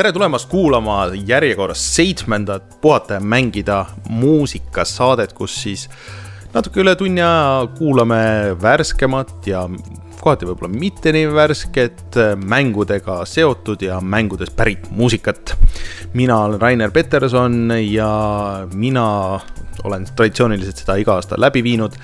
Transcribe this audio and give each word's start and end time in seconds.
tere 0.00 0.14
tulemast 0.16 0.48
kuulama 0.48 1.10
järjekorras 1.28 1.80
seitsmendat 1.94 2.80
Puhata 2.80 3.18
ja 3.18 3.20
mängida 3.20 3.82
muusikasaadet, 4.08 5.34
kus 5.36 5.58
siis 5.62 5.82
natuke 6.54 6.80
üle 6.80 6.94
tunni 6.96 7.20
aja 7.20 7.66
kuulame 7.76 8.20
värskemat 8.62 9.50
ja 9.50 9.66
kohati 10.22 10.48
võib-olla 10.48 10.72
mitte 10.72 11.12
nii 11.12 11.26
värsket 11.34 12.16
mängudega 12.40 13.18
seotud 13.28 13.84
ja 13.84 13.98
mängudest 14.00 14.56
pärit 14.56 14.88
muusikat. 14.88 15.52
mina 16.14 16.38
olen 16.46 16.60
Rainer 16.60 16.90
Peterson 16.90 17.68
ja 17.84 18.08
mina 18.72 19.06
olen 19.84 20.08
traditsiooniliselt 20.16 20.80
seda 20.80 20.96
iga 20.96 21.18
aasta 21.20 21.36
läbi 21.36 21.60
viinud 21.62 22.00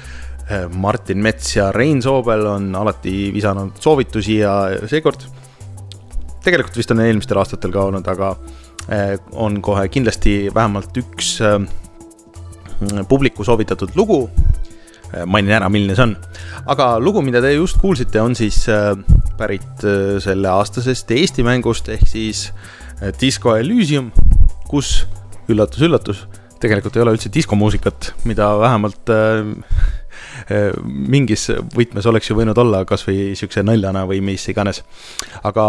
Martin 0.75 1.19
Mets 1.19 1.57
ja 1.57 1.73
Rein 1.73 2.03
Soobel 2.03 2.47
on 2.47 2.75
alati 2.75 3.33
visanud 3.33 3.81
soovitusi 3.81 4.37
ja 4.39 4.69
seekord 4.85 5.25
tegelikult 6.47 6.79
vist 6.79 6.93
on 6.95 7.03
eelmistel 7.05 7.41
aastatel 7.41 7.75
ka 7.75 7.87
olnud, 7.91 8.07
aga 8.11 8.33
eh, 8.89 9.17
on 9.35 9.61
kohe 9.65 9.87
kindlasti 9.93 10.37
vähemalt 10.55 10.97
üks 11.03 11.37
eh, 11.45 11.59
publiku 13.11 13.47
soovitatud 13.47 13.97
lugu. 13.99 14.27
Eh, 15.13 15.25
mainin 15.27 15.57
ära, 15.59 15.71
milline 15.73 15.97
see 15.99 16.07
on. 16.07 16.17
aga 16.67 16.95
lugu, 17.03 17.23
mida 17.27 17.43
te 17.45 17.53
just 17.55 17.81
kuulsite, 17.83 18.23
on 18.23 18.35
siis 18.39 18.65
pärit 19.37 19.85
selle 20.25 20.49
aastasest 20.49 21.11
Eesti 21.13 21.45
mängust 21.47 21.91
ehk 21.93 22.09
siis 22.09 22.49
Disco 23.21 23.53
Elysium, 23.55 24.09
kus 24.67 25.05
üllatus-üllatus, 25.53 26.25
tegelikult 26.63 26.97
ei 26.97 27.05
ole 27.05 27.13
üldse 27.15 27.31
diskomuusikat, 27.31 28.15
mida 28.27 28.49
vähemalt 28.59 29.13
Äh, 29.13 29.45
mingis 30.85 31.49
võtmes 31.75 32.07
oleks 32.07 32.31
ju 32.31 32.37
võinud 32.39 32.59
olla 32.59 32.85
kasvõi 32.89 33.35
siukse 33.39 33.65
naljana 33.67 34.05
või 34.09 34.21
mis 34.25 34.47
iganes. 34.53 34.83
aga 35.43 35.67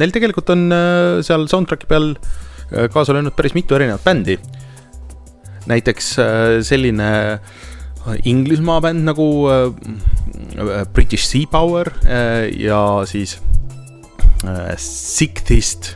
neil 0.00 0.14
tegelikult 0.14 0.50
on 0.54 0.66
äh, 0.72 1.20
seal 1.26 1.46
soundtrack'i 1.50 1.88
peal 1.90 2.12
äh, 2.14 2.88
kaasa 2.92 3.16
löönud 3.16 3.36
päris 3.36 3.54
mitu 3.54 3.78
erinevat 3.78 4.04
bändi. 4.04 4.38
näiteks 5.66 6.16
selline 6.66 7.38
Inglismaa 8.26 8.80
bänd 8.82 9.04
nagu 9.06 9.46
British 10.92 11.28
Sea 11.28 11.46
Power 11.46 11.92
ja 12.58 12.80
siis 13.06 13.36
Sixth 14.82 15.94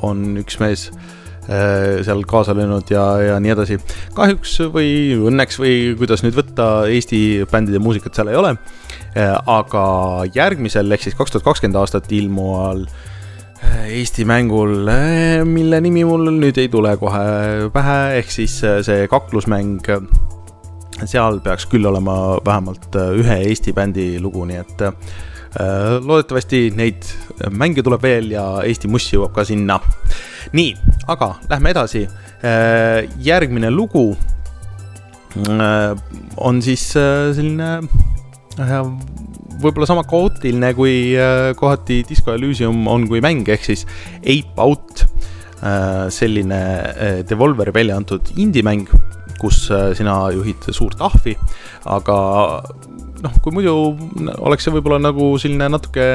on 0.00 0.38
üks 0.40 0.56
mees 0.62 0.88
Äh, 0.88 1.15
seal 1.46 2.24
kaasa 2.26 2.54
löönud 2.56 2.90
ja, 2.90 3.04
ja 3.22 3.40
nii 3.42 3.52
edasi. 3.54 3.78
kahjuks 4.14 4.58
või 4.74 4.88
õnneks 5.30 5.60
või 5.62 5.74
kuidas 5.98 6.24
nüüd 6.26 6.34
võtta, 6.34 6.86
Eesti 6.90 7.20
bändide 7.50 7.78
muusikat 7.82 8.18
seal 8.18 8.32
ei 8.32 8.38
ole. 8.38 8.56
Äh, 9.16 9.32
aga 9.32 9.84
järgmisel 10.34 10.90
ehk 10.92 11.06
siis 11.06 11.18
kaks 11.18 11.34
tuhat 11.34 11.46
kakskümmend 11.46 11.78
aastat 11.80 12.10
ilmuval 12.12 12.82
äh, 12.86 13.86
Eesti 13.96 14.26
mängul, 14.28 14.90
mille 15.48 15.80
nimi 15.80 16.04
mul 16.04 16.28
nüüd 16.34 16.58
ei 16.60 16.68
tule 16.72 16.96
kohe 17.00 17.70
pähe, 17.72 18.00
ehk 18.20 18.32
siis 18.32 18.58
see 18.60 19.06
kaklusmäng. 19.10 19.86
seal 21.04 21.40
peaks 21.44 21.66
küll 21.68 21.84
olema 21.84 22.38
vähemalt 22.44 22.94
ühe 23.20 23.40
Eesti 23.50 23.72
bändi 23.76 24.16
lugu, 24.20 24.44
nii 24.48 24.60
et 24.62 24.84
loodetavasti 25.56 26.58
neid 26.76 27.06
mänge 27.48 27.80
tuleb 27.84 28.02
veel 28.04 28.30
ja 28.34 28.44
Eesti 28.66 28.90
muss 28.92 29.06
jõuab 29.08 29.32
ka 29.32 29.44
sinna 29.48 29.78
nii, 30.54 30.74
aga 31.10 31.34
lähme 31.50 31.72
edasi. 31.72 32.04
Äh, 32.44 33.06
järgmine 33.24 33.70
lugu 33.72 34.10
äh, 35.48 35.96
on 36.36 36.60
siis 36.62 36.90
äh, 36.98 37.32
selline 37.36 37.80
võib-olla 38.56 39.88
sama 39.88 40.04
kaootiline 40.08 40.70
kui 40.76 41.12
kohati 41.60 42.02
Disco 42.08 42.32
Elysium 42.32 42.86
on 42.88 43.04
kui 43.08 43.20
mäng, 43.24 43.48
ehk 43.52 43.64
siis 43.66 43.84
Ape 44.22 44.62
Out. 44.62 45.04
selline 46.12 46.58
Devolveri 47.28 47.72
välja 47.72 47.96
antud 47.96 48.28
indie-mäng, 48.36 48.88
kus 49.40 49.62
sina 49.96 50.14
juhid 50.32 50.68
suurt 50.76 51.00
ahvi, 51.04 51.32
aga 51.88 52.16
noh, 53.26 53.40
kui 53.42 53.54
muidu 53.54 53.74
oleks 54.38 54.66
see 54.66 54.74
võib-olla 54.78 55.02
nagu 55.10 55.34
selline 55.42 55.68
natuke 55.72 56.14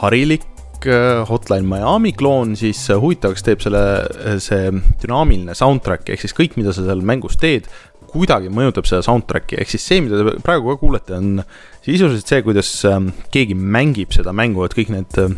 harilik 0.00 0.46
Äh, 0.86 1.28
Hotline 1.28 1.66
Miami 1.66 2.12
kloon, 2.12 2.56
siis 2.56 2.90
äh, 2.90 2.98
huvitavaks 3.00 3.44
teeb 3.46 3.62
selle, 3.64 3.82
äh, 4.20 4.36
see 4.42 4.70
dünaamiline 5.02 5.54
soundtrack 5.56 6.10
ehk 6.12 6.22
siis 6.22 6.34
kõik, 6.36 6.56
mida 6.60 6.74
sa 6.74 6.84
seal 6.86 7.02
mängus 7.06 7.38
teed, 7.40 7.66
kuidagi 8.10 8.50
mõjutab 8.52 8.86
seda 8.88 9.02
soundtrack'i, 9.06 9.58
ehk 9.60 9.72
siis 9.72 9.86
see, 9.88 10.02
mida 10.04 10.20
te 10.20 10.36
praegu 10.44 10.70
ka 10.70 10.80
kuulete, 10.80 11.16
on 11.16 11.42
sisuliselt 11.84 12.28
see, 12.30 12.42
kuidas 12.46 12.70
ähm, 12.88 13.10
keegi 13.34 13.56
mängib 13.56 14.14
seda 14.14 14.34
mängu, 14.36 14.64
et 14.66 14.76
kõik 14.76 14.92
need 14.94 15.18
äh, 15.22 15.32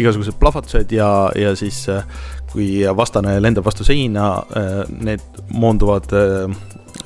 igasugused 0.00 0.40
plahvatused 0.40 0.96
ja, 0.96 1.10
ja 1.38 1.54
siis 1.58 1.84
äh, 1.92 2.02
kui 2.52 2.82
vastane 2.96 3.36
lendab 3.42 3.66
vastu 3.66 3.86
seina 3.86 4.32
äh,, 4.56 4.82
need 5.04 5.24
moonduvad 5.52 6.10
äh, 6.16 6.58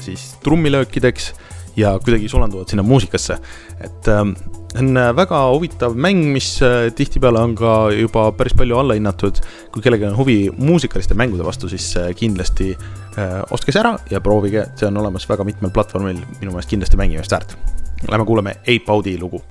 siis 0.05 0.31
trummilöökideks 0.45 1.33
ja 1.79 1.95
kuidagi 2.03 2.29
sulanduvad 2.29 2.71
sinna 2.71 2.83
muusikasse, 2.87 3.39
et 3.81 4.09
äh, 4.11 4.25
on 4.77 4.97
äh, 4.97 5.11
väga 5.17 5.41
huvitav 5.53 5.97
mäng, 5.97 6.27
mis 6.33 6.51
äh, 6.63 6.91
tihtipeale 6.95 7.41
on 7.41 7.55
ka 7.59 7.91
juba 7.95 8.29
päris 8.37 8.57
palju 8.59 8.79
allahinnatud. 8.79 9.41
kui 9.73 9.83
kellelgi 9.83 10.09
on 10.09 10.17
huvi 10.17 10.39
muusikaliste 10.57 11.15
mängude 11.15 11.45
vastu, 11.45 11.69
siis 11.69 11.97
äh, 11.97 12.13
kindlasti 12.17 12.77
ostke 13.51 13.73
see 13.75 13.81
ära 13.81 13.97
ja 14.13 14.21
proovige, 14.23 14.69
see 14.79 14.87
on 14.87 15.01
olemas 15.01 15.25
väga 15.27 15.43
mitmel 15.43 15.73
platvormil, 15.75 16.21
minu 16.39 16.53
meelest 16.53 16.71
kindlasti 16.71 17.01
mängimist 17.01 17.35
väärt. 17.35 17.57
Lähme 18.07 18.29
kuulame 18.29 18.61
Ape 18.63 18.95
Audi 18.95 19.17
lugu 19.19 19.43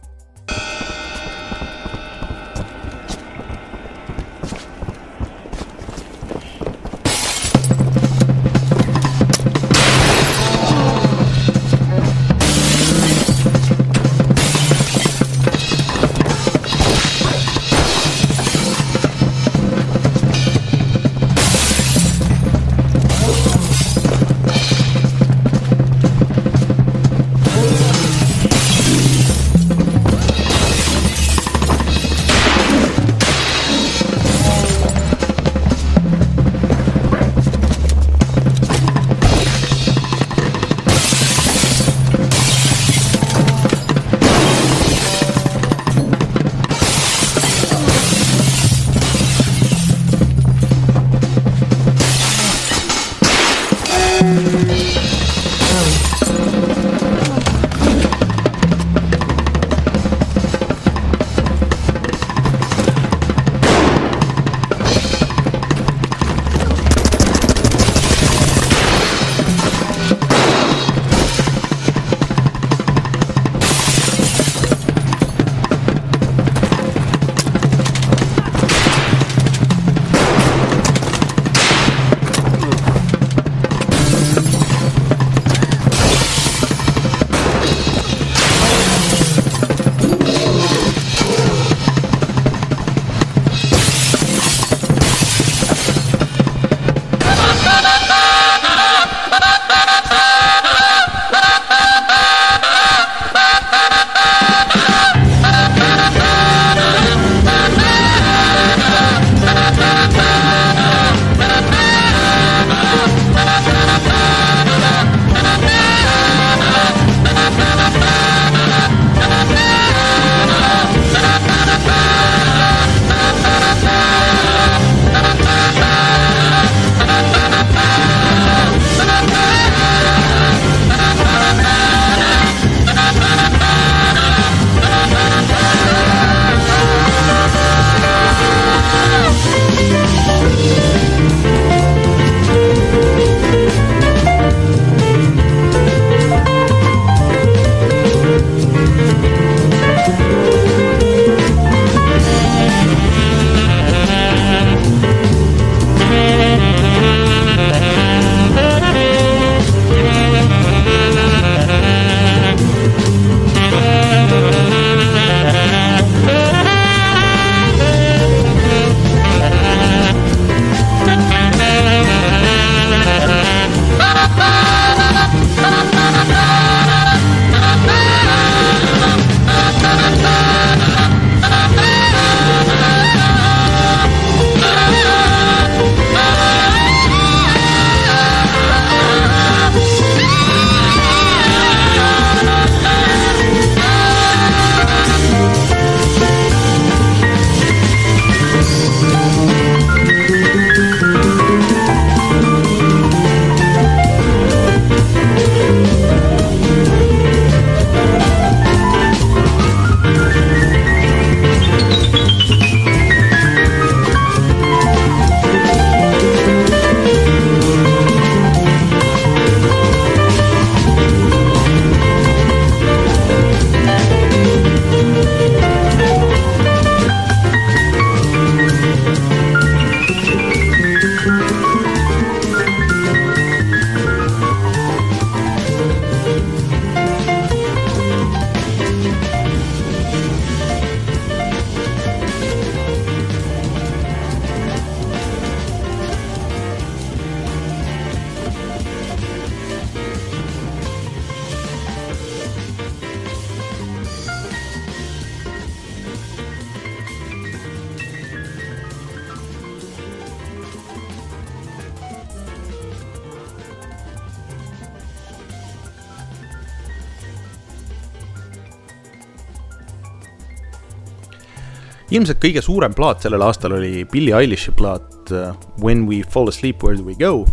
ilmselt 272.18 272.42
kõige 272.44 272.64
suurem 272.66 272.96
plaat 272.98 273.24
sellel 273.24 273.44
aastal 273.46 273.78
oli 273.78 274.04
Billie 274.12 274.36
Eilish'i 274.36 274.74
plaat 274.78 275.32
uh, 275.34 275.54
When 275.82 276.06
we 276.10 276.24
fall 276.24 276.52
asleep, 276.52 276.84
where 276.84 276.98
do 276.98 277.06
we 277.08 277.16
go. 277.18 277.46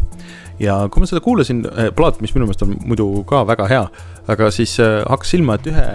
ja 0.61 0.85
kui 0.89 1.03
ma 1.03 1.09
seda 1.11 1.23
kuulasin, 1.25 1.65
äh, 1.67 1.91
plaat, 1.95 2.21
mis 2.23 2.35
minu 2.35 2.47
meelest 2.47 2.63
on 2.67 2.77
muidu 2.87 3.09
ka 3.29 3.43
väga 3.49 3.67
hea, 3.71 3.85
aga 4.31 4.51
siis 4.55 4.77
uh, 4.83 5.03
hakkas 5.11 5.35
silma, 5.35 5.59
et 5.59 5.67
ühe 5.73 5.87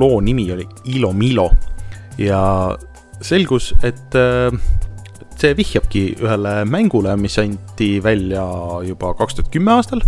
loo 0.00 0.20
nimi 0.20 0.46
oli 0.52 0.66
Ilo 0.92 1.12
Milo 1.16 1.48
ja 2.20 2.42
selgus, 3.22 3.70
et 3.86 4.14
see 5.38 5.56
vihjabki 5.56 6.02
ühele 6.20 6.54
mängule, 6.68 7.14
mis 7.18 7.38
anti 7.40 7.96
välja 8.04 8.44
juba 8.86 9.14
kaks 9.18 9.38
tuhat 9.38 9.52
kümme 9.54 9.72
aastal 9.78 10.02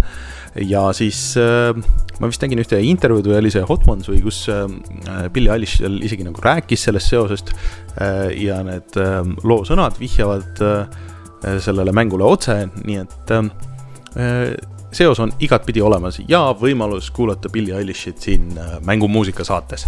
ja 0.62 0.84
siis 0.94 1.34
äh, 1.40 1.74
ma 2.20 2.30
vist 2.30 2.42
nägin 2.44 2.62
ühte 2.62 2.78
intervjuud 2.78 3.26
või 3.30 3.38
oli 3.40 3.50
see 3.54 3.64
Hot 3.66 3.88
Ones 3.90 4.10
või 4.10 4.20
kus 4.24 4.44
äh, 4.52 4.66
Billie 5.34 5.52
Eilish 5.54 5.80
seal 5.80 5.98
isegi 6.06 6.26
nagu 6.26 6.42
rääkis 6.44 6.86
sellest 6.88 7.10
seosest 7.10 7.50
äh, 7.54 8.30
ja 8.44 8.60
need 8.66 8.98
äh, 9.00 9.20
loo 9.42 9.64
sõnad 9.66 9.98
vihjavad 10.00 10.64
sellele 11.60 11.92
mängule 11.92 12.24
otse, 12.24 12.54
nii 12.88 13.02
et 13.02 13.32
äh, 13.34 14.54
seos 14.94 15.18
on 15.20 15.34
igatpidi 15.44 15.82
olemas 15.84 16.22
ja 16.28 16.46
võimalus 16.56 17.10
kuulata 17.12 17.50
Billie 17.52 17.76
Eilishit 17.76 18.22
siin 18.24 18.54
mängumuusika 18.86 19.44
saates 19.44 19.84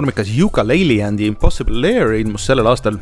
platvormikas 0.00 0.28
Yooka-Laylee 0.32 1.02
and 1.04 1.18
the 1.18 1.26
Impossible 1.26 1.76
Lair 1.76 2.14
ilmus 2.16 2.46
sellel 2.46 2.66
aastal. 2.70 2.96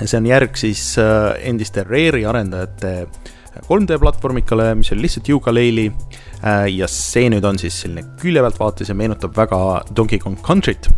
see 0.00 0.16
on 0.16 0.26
järg 0.28 0.56
siis 0.56 0.96
äh, 1.00 1.34
endiste 1.48 1.84
Rare'i 1.84 2.24
arendajate 2.24 3.06
3D 3.68 3.98
platvormikale, 4.00 4.74
mis 4.76 4.92
oli 4.92 5.04
lihtsalt 5.04 5.28
Yooka-Laylee. 5.28 5.92
ja 6.72 6.88
see 6.88 7.28
nüüd 7.32 7.44
on 7.44 7.58
siis 7.58 7.82
selline 7.82 8.04
külje 8.20 8.40
pealt 8.44 8.60
vaates 8.60 8.88
ja 8.88 8.94
meenutab 8.96 9.36
väga 9.36 9.58
Donkey 9.96 10.18
Kong 10.18 10.40
Country't 10.44 10.88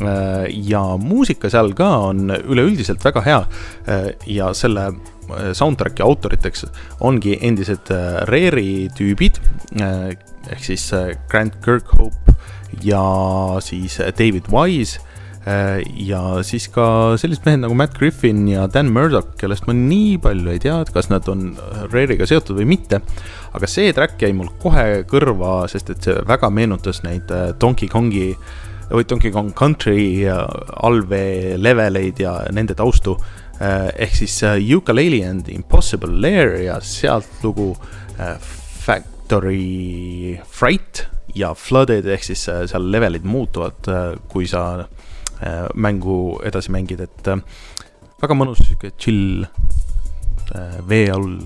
Äh, 0.00 0.46
ja 0.68 0.80
muusika 0.96 1.50
seal 1.50 1.74
ka 1.76 1.88
on 2.08 2.30
üleüldiselt 2.30 3.02
väga 3.04 3.20
hea 3.24 3.40
äh, 3.90 4.06
ja 4.30 4.52
selle 4.56 4.86
äh, 4.86 5.50
soundtrack'i 5.52 6.04
autoriteks 6.04 6.64
ongi 7.04 7.34
endised 7.42 7.90
Rare'i 8.30 8.86
tüübid 8.96 9.40
ehk 9.82 10.62
siis 10.64 10.86
Grant 11.28 11.58
Kirkhope 11.64 12.36
ja 12.84 13.04
siis 13.64 13.98
David 14.18 14.50
Wise 14.52 15.00
ja 15.96 16.20
siis 16.44 16.66
ka 16.68 17.16
sellised 17.20 17.46
mehed 17.46 17.62
nagu 17.62 17.74
Matt 17.78 17.96
Griffin 17.96 18.42
ja 18.48 18.66
Dan 18.68 18.90
Murdoch, 18.92 19.32
kellest 19.40 19.64
ma 19.66 19.72
nii 19.76 20.18
palju 20.20 20.52
ei 20.52 20.60
tea, 20.60 20.76
et 20.84 20.90
kas 20.92 21.08
nad 21.08 21.26
on 21.32 21.54
Rare'iga 21.88 22.28
seotud 22.28 22.58
või 22.60 22.68
mitte. 22.76 23.00
aga 23.52 23.66
see 23.66 23.92
track 23.96 24.20
jäi 24.20 24.34
mul 24.36 24.50
kohe 24.62 25.02
kõrva, 25.08 25.66
sest 25.68 25.90
et 25.90 26.04
see 26.04 26.18
väga 26.28 26.50
meenutas 26.52 27.02
neid 27.02 27.32
Donkey 27.58 27.88
Kongi 27.88 28.34
või 28.90 29.06
Donkey 29.08 29.30
Kong 29.30 29.54
Country 29.54 30.26
allvee 30.28 31.56
leveleid 31.56 32.20
ja 32.20 32.40
nende 32.52 32.74
taustu. 32.74 33.16
ehk 33.60 34.14
siis 34.16 34.42
Yooka-Laylee 34.42 35.24
and 35.28 35.48
Impossible 35.48 36.20
Lair 36.20 36.54
ja 36.64 36.80
sealt 36.80 37.42
lugu 37.42 37.76
Factory 39.30 40.40
Fright 40.42 41.04
ja 41.38 41.52
Flooded 41.54 42.08
ehk 42.10 42.24
siis 42.26 42.40
seal 42.50 42.88
levelid 42.90 43.22
muutuvad, 43.22 43.86
kui 44.26 44.48
sa 44.50 44.88
mängu 45.78 46.16
edasi 46.42 46.72
mängid, 46.74 46.98
et 47.04 47.30
väga 48.18 48.34
mõnus 48.34 48.58
sihuke 48.64 48.90
chill 48.98 49.44
vee 50.90 51.06
all 51.14 51.36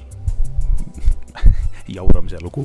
jauramise 1.98 2.40
lugu 2.40 2.64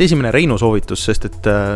siit 0.00 0.08
esimene 0.08 0.30
Reinu 0.32 0.56
soovitus, 0.56 1.02
sest 1.04 1.26
et 1.28 1.46
äh, 1.50 1.74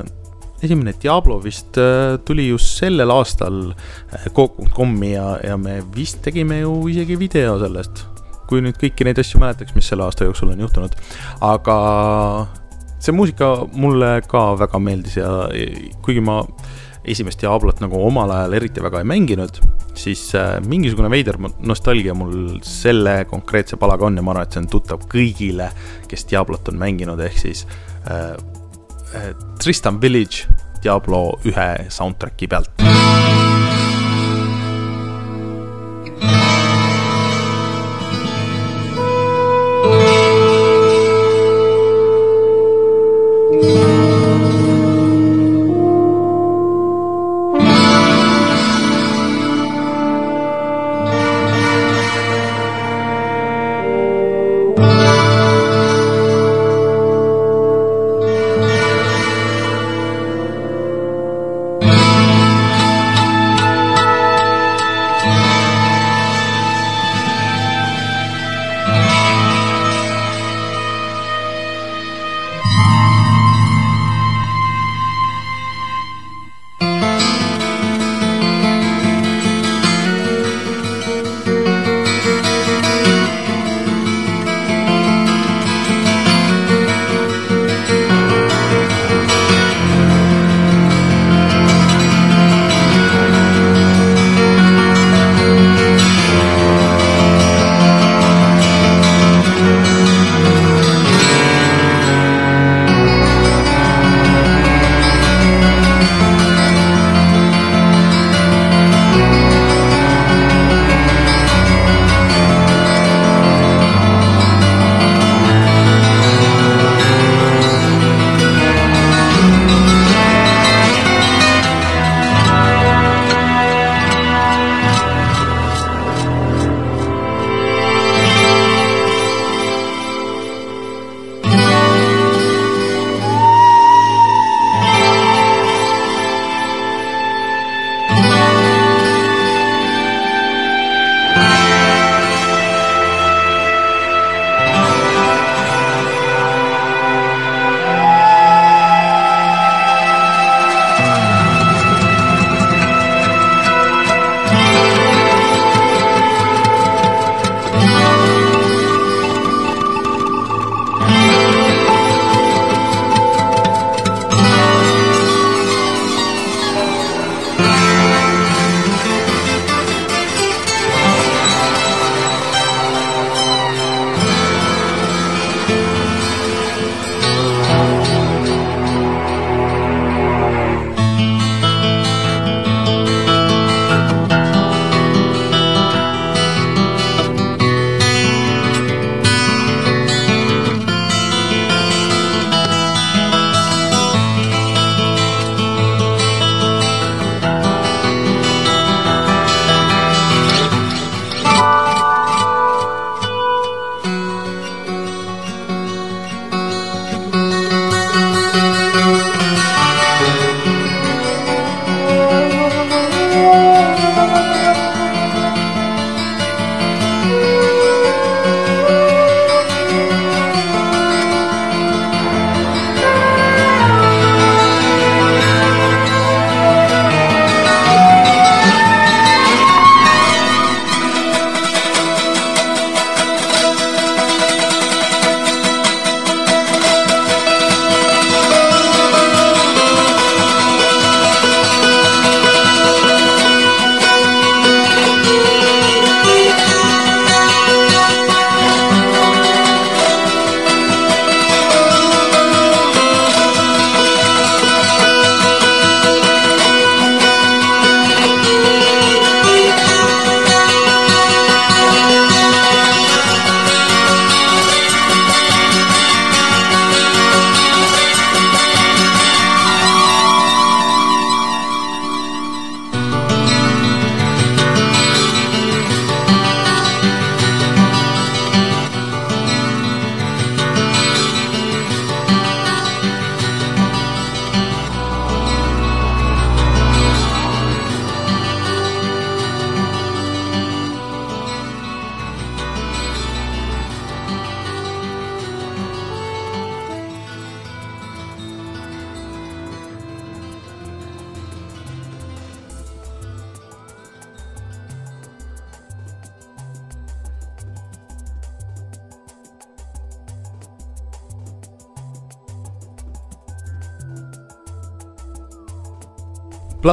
esimene 0.65 0.95
Diablo 1.01 1.37
vist 1.45 1.77
äh, 1.77 2.17
tuli 2.25 2.47
just 2.49 2.79
sellel 2.81 3.11
aastal 3.13 3.59
äh, 3.75 4.31
Coop.com-i 4.33 5.13
ja, 5.13 5.27
ja 5.45 5.59
me 5.61 5.83
vist 5.95 6.23
tegime 6.25 6.63
ju 6.63 6.73
isegi 6.89 7.19
video 7.21 7.59
sellest. 7.61 8.07
kui 8.45 8.61
nüüd 8.61 8.77
kõiki 8.77 9.07
neid 9.07 9.17
asju 9.21 9.39
mäletaks, 9.41 9.73
mis 9.73 9.87
selle 9.89 10.05
aasta 10.05 10.27
jooksul 10.27 10.51
on 10.53 10.59
juhtunud, 10.61 10.97
aga 11.45 11.77
see 13.01 13.15
muusika 13.17 13.55
mulle 13.73 14.19
ka 14.29 14.51
väga 14.61 14.81
meeldis 14.85 15.17
ja 15.17 15.31
kuigi 16.05 16.21
ma 16.21 16.43
esimest 17.09 17.41
Diablot 17.41 17.81
nagu 17.81 18.03
omal 18.05 18.33
ajal 18.33 18.57
eriti 18.61 18.85
väga 18.85 19.01
ei 19.01 19.09
mänginud, 19.09 19.61
siis 19.97 20.27
äh, 20.37 20.59
mingisugune 20.65 21.09
veider 21.13 21.41
nostalgia 21.41 22.13
mul 22.17 22.61
selle 22.65 23.23
konkreetse 23.31 23.81
palaga 23.81 24.09
on 24.09 24.21
ja 24.21 24.25
ma 24.25 24.33
arvan, 24.35 24.49
et 24.49 24.57
see 24.57 24.65
on 24.65 24.71
tuttav 24.73 25.09
kõigile, 25.13 25.71
kes 26.09 26.29
Diablot 26.31 26.73
on 26.73 26.81
mänginud, 26.81 27.21
ehk 27.25 27.41
siis 27.47 27.65
äh, 27.65 27.75
äh 27.75 27.94
Tristan 29.63 30.01
Village 30.03 30.49
Diablo 30.85 31.39
ühe 31.49 31.69
soundtrack'i 31.89 32.49
pealt 32.51 33.04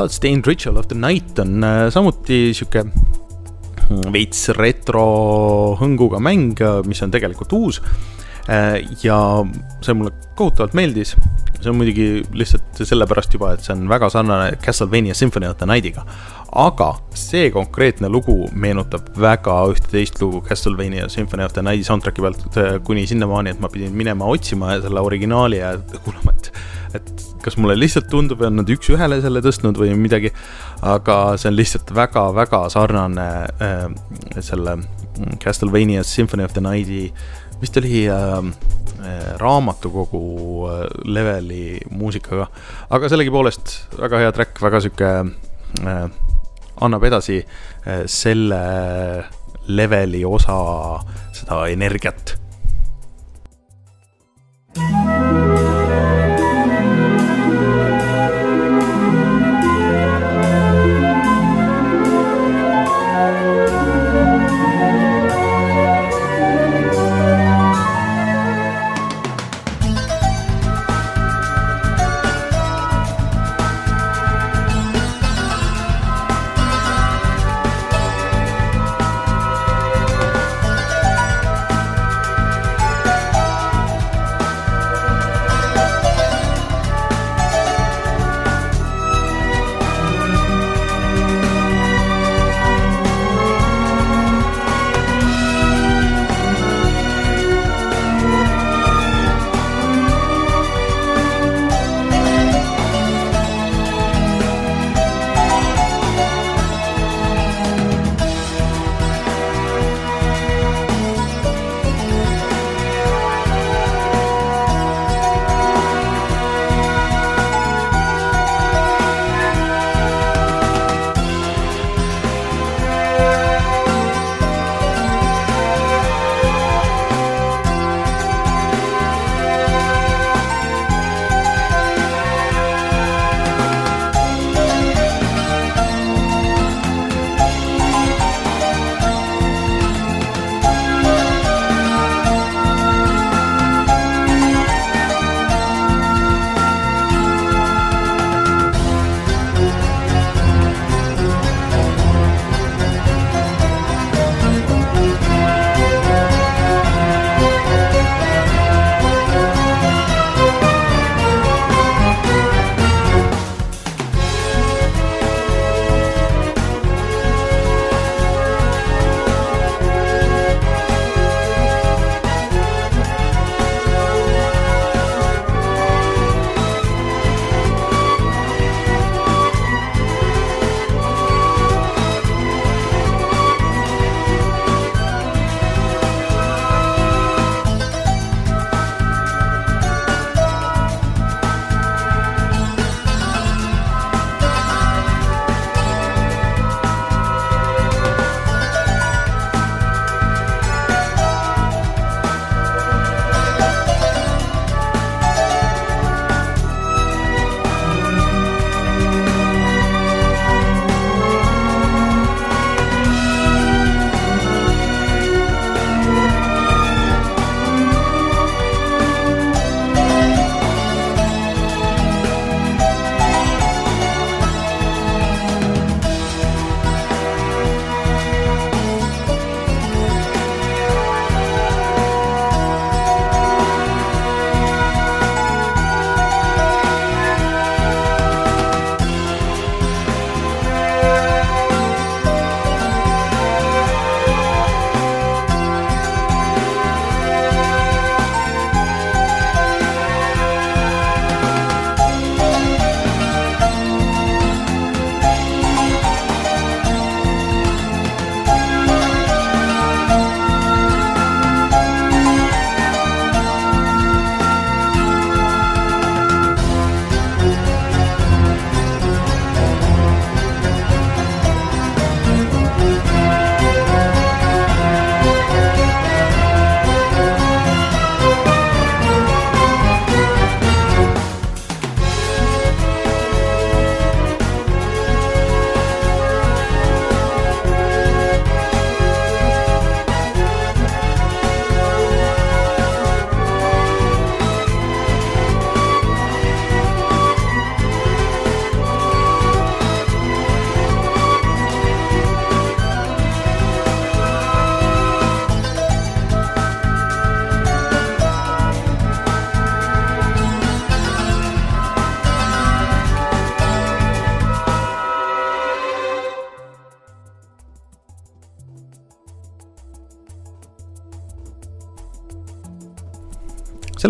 Bloodstained 0.02 0.48
Ritual 0.48 0.78
of 0.78 0.88
the 0.88 0.96
Night 0.98 1.38
on 1.38 1.62
äh, 1.62 1.92
samuti 1.94 2.56
sihuke 2.58 2.82
veits 4.10 4.48
retro 4.58 5.04
hõnguga 5.78 6.18
mäng, 6.18 6.58
mis 6.90 7.04
on 7.06 7.14
tegelikult 7.14 7.54
uus. 7.54 7.78
ja 9.04 9.18
see 9.86 9.94
mulle 9.94 10.16
kohutavalt 10.40 10.74
meeldis. 10.74 11.14
See 11.62 11.72
on 11.72 11.80
muidugi 11.80 12.08
lihtsalt 12.38 12.84
sellepärast 12.88 13.38
juba, 13.38 13.54
et 13.56 13.66
see 13.66 13.76
on 13.76 13.88
väga 13.92 14.10
sarnane 14.14 14.58
Castlevania 14.64 15.16
Symphony 15.18 15.50
of 15.50 15.58
the 15.62 15.70
Nightiga. 15.70 16.06
aga 16.52 16.90
see 17.16 17.48
konkreetne 17.52 18.10
lugu 18.12 18.36
meenutab 18.52 19.14
väga 19.16 19.56
ühte 19.72 19.88
teist 19.94 20.20
lugu 20.22 20.42
Castlevania 20.48 21.08
Symphony 21.10 21.46
of 21.48 21.54
the 21.56 21.64
Nighti 21.64 21.88
soundtrack'i 21.88 22.26
pealt 22.26 22.60
kuni 22.84 23.08
sinnamaani, 23.08 23.56
et 23.56 23.64
ma 23.64 23.70
pidin 23.72 23.96
minema 23.96 24.28
otsima 24.28 24.76
selle 24.82 25.00
originaali 25.00 25.62
ja 25.62 25.76
kuulama, 26.06 26.36
et 26.36 26.52
et 26.96 27.24
kas 27.44 27.58
mulle 27.58 27.78
lihtsalt 27.80 28.10
tundub, 28.12 28.42
et 28.44 28.54
nad 28.54 28.70
üks-ühele 28.70 29.22
selle 29.24 29.42
tõstnud 29.44 29.78
või 29.80 29.94
midagi, 30.00 30.32
aga 30.86 31.38
see 31.40 31.52
on 31.52 31.58
lihtsalt 31.58 31.94
väga-väga 31.96 32.66
sarnane 32.74 33.28
äh, 33.64 33.86
selle 34.40 34.78
Castlevania 35.42 36.04
Symphony 36.08 36.44
of 36.44 36.56
the 36.58 36.64
Night'i, 36.64 37.10
vist 37.62 37.78
oli 37.78 38.08
äh, 38.10 38.16
äh 39.06 39.38
raamatukogu 39.42 40.68
äh, 40.68 40.86
leveli 41.06 41.80
muusikaga, 41.90 42.48
aga 42.90 43.10
sellegipoolest 43.10 43.78
väga 44.00 44.24
hea 44.24 44.32
track, 44.32 44.62
väga 44.62 44.82
sihuke 44.82 45.12
äh, 45.86 46.06
annab 46.82 47.04
edasi 47.04 47.42
äh, 47.42 48.04
selle 48.06 48.62
leveli 49.68 50.26
osa 50.26 51.00
seda 51.38 51.66
energiat. 51.70 52.38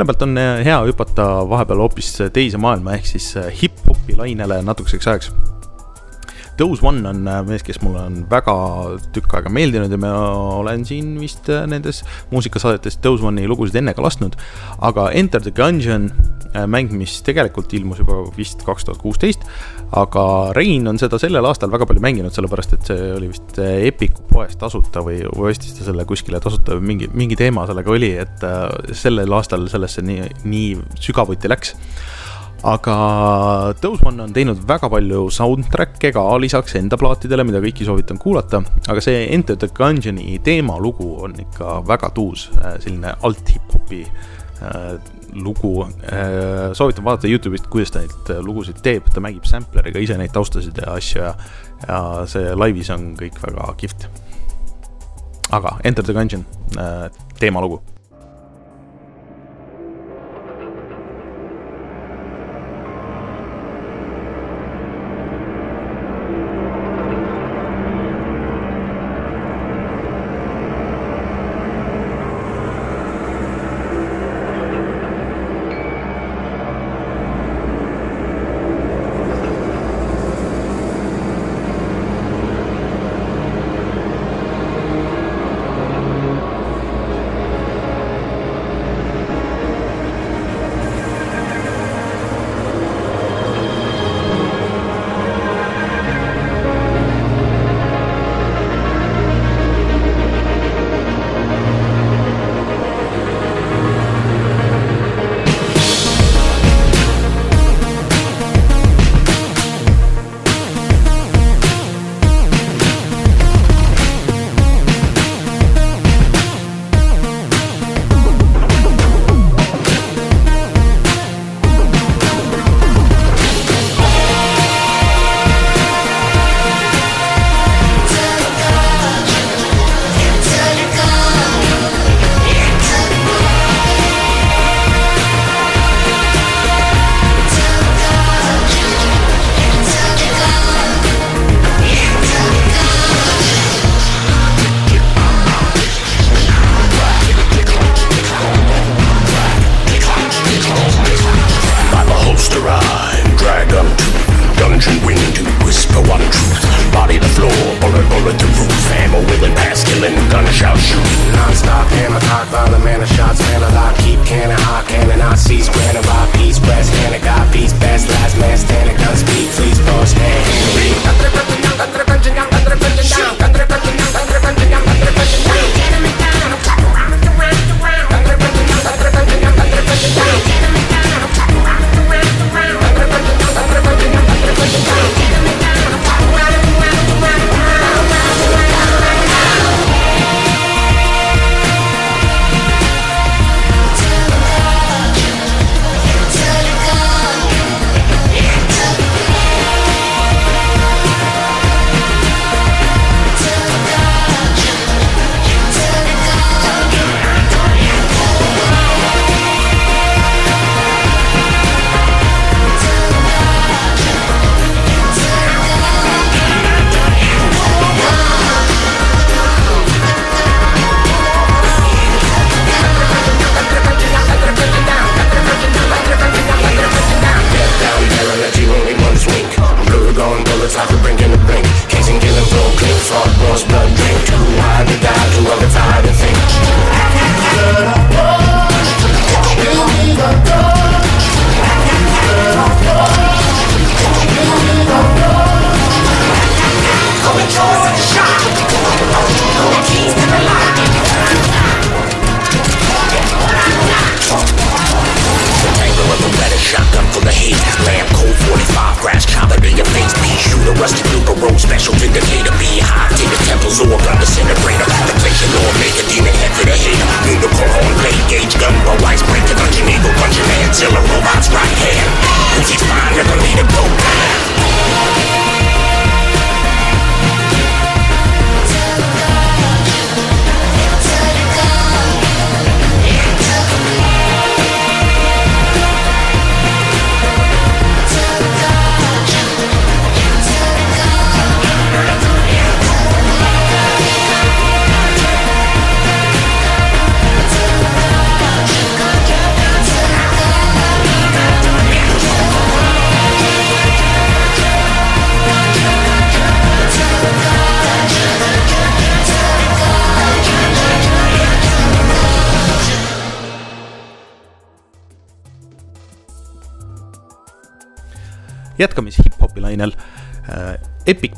Selle 0.01 0.09
pealt 0.09 0.23
on 0.25 0.37
hea 0.65 0.77
hüpata 0.87 1.23
vahepeal 1.45 1.83
hoopis 1.83 2.07
teise 2.33 2.57
maailma 2.57 2.95
ehk 2.97 3.05
siis 3.05 3.35
hip-hopi 3.59 4.15
lainele 4.17 4.57
natukeseks 4.65 5.07
ajaks 5.11 5.27
Dose 6.57 6.81
One 6.85 7.05
on 7.09 7.21
mees, 7.45 7.61
kes 7.65 7.79
mulle 7.81 8.01
on 8.01 8.15
väga 8.29 8.55
tükk 9.13 9.35
aega 9.37 9.49
meeldinud 9.53 9.93
ja 9.93 9.99
ma 10.01 10.11
olen 10.57 10.83
siin 10.85 11.13
vist 11.21 11.47
nendes 11.69 12.01
muusikasaadetes 12.33 12.97
Dose 13.03 13.25
One'i 13.25 13.47
lugusid 13.49 13.77
enne 13.77 13.93
ka 13.97 14.01
lasknud. 14.01 14.35
aga 14.81 15.09
Enter 15.17 15.41
the 15.41 15.53
Gungeon, 15.53 16.09
mäng, 16.67 16.91
mis 16.97 17.19
tegelikult 17.25 17.73
ilmus 17.77 18.01
juba 18.01 18.21
vist 18.35 18.63
kaks 18.67 18.87
tuhat 18.87 19.01
kuusteist, 19.01 19.45
aga 19.97 20.23
Rein 20.57 20.87
on 20.91 20.99
seda 21.01 21.19
sellel 21.21 21.45
aastal 21.47 21.71
väga 21.73 21.87
palju 21.89 22.03
mänginud, 22.03 22.33
sellepärast 22.35 22.77
et 22.77 22.91
see 22.91 23.11
oli 23.15 23.31
vist 23.31 23.59
Epiku 23.61 24.25
poes 24.29 24.57
tasuta 24.59 25.03
või, 25.05 25.21
või 25.31 25.51
ostis 25.53 25.77
ta 25.77 25.87
selle 25.87 26.05
kuskile 26.09 26.41
tasuta 26.43 26.77
või 26.77 26.93
mingi, 26.93 27.11
mingi 27.13 27.39
teema 27.39 27.67
sellega 27.69 27.93
oli, 27.93 28.11
et 28.25 28.47
sellel 28.97 29.37
aastal 29.37 29.67
sellesse 29.71 30.03
nii, 30.05 30.27
nii 30.47 30.73
sügavuti 30.99 31.51
läks. 31.51 31.75
Aga 32.61 33.73
Dozman 33.81 34.19
on 34.21 34.33
teinud 34.35 34.59
väga 34.69 34.85
palju 34.93 35.23
soundtrack'e 35.33 36.11
ka 36.13 36.21
lisaks 36.37 36.75
enda 36.77 36.97
plaatidele, 37.01 37.45
mida 37.47 37.61
kõiki 37.63 37.87
soovitan 37.87 38.19
kuulata, 38.21 38.61
aga 38.85 39.01
see 39.01 39.23
Enter 39.33 39.57
the 39.57 39.71
Gungeoni 39.73 40.37
teemalugu 40.45 41.07
on 41.25 41.33
ikka 41.41 41.79
väga 41.89 42.11
tuus, 42.13 42.51
äh, 42.59 42.77
selline 42.83 43.15
alt-hip-hopi 43.25 44.03
äh, 44.05 44.93
lugu 45.33 45.85
äh,. 45.85 46.73
soovitan 46.73 47.05
vaadata 47.05 47.27
Youtube'ist, 47.27 47.69
kuidas 47.71 47.91
ta 47.91 48.03
neid 48.03 48.33
äh, 48.33 48.41
lugusid 48.43 48.81
teeb, 48.83 49.07
ta 49.13 49.23
mängib 49.23 49.45
sampleriga 49.49 50.01
ise 50.01 50.17
neid 50.19 50.33
taustasid 50.35 50.81
ja 50.81 50.95
asju 50.97 51.21
ja, 51.23 51.35
ja 51.87 52.01
see 52.29 52.55
laivis 52.55 52.91
on 52.93 53.11
kõik 53.19 53.39
väga 53.43 53.71
kihvt. 53.77 54.09
aga 55.51 55.77
Enter 55.83 56.03
the 56.03 56.13
Gungeon 56.13 56.45
äh,, 56.77 57.07
teemalugu 57.39 57.81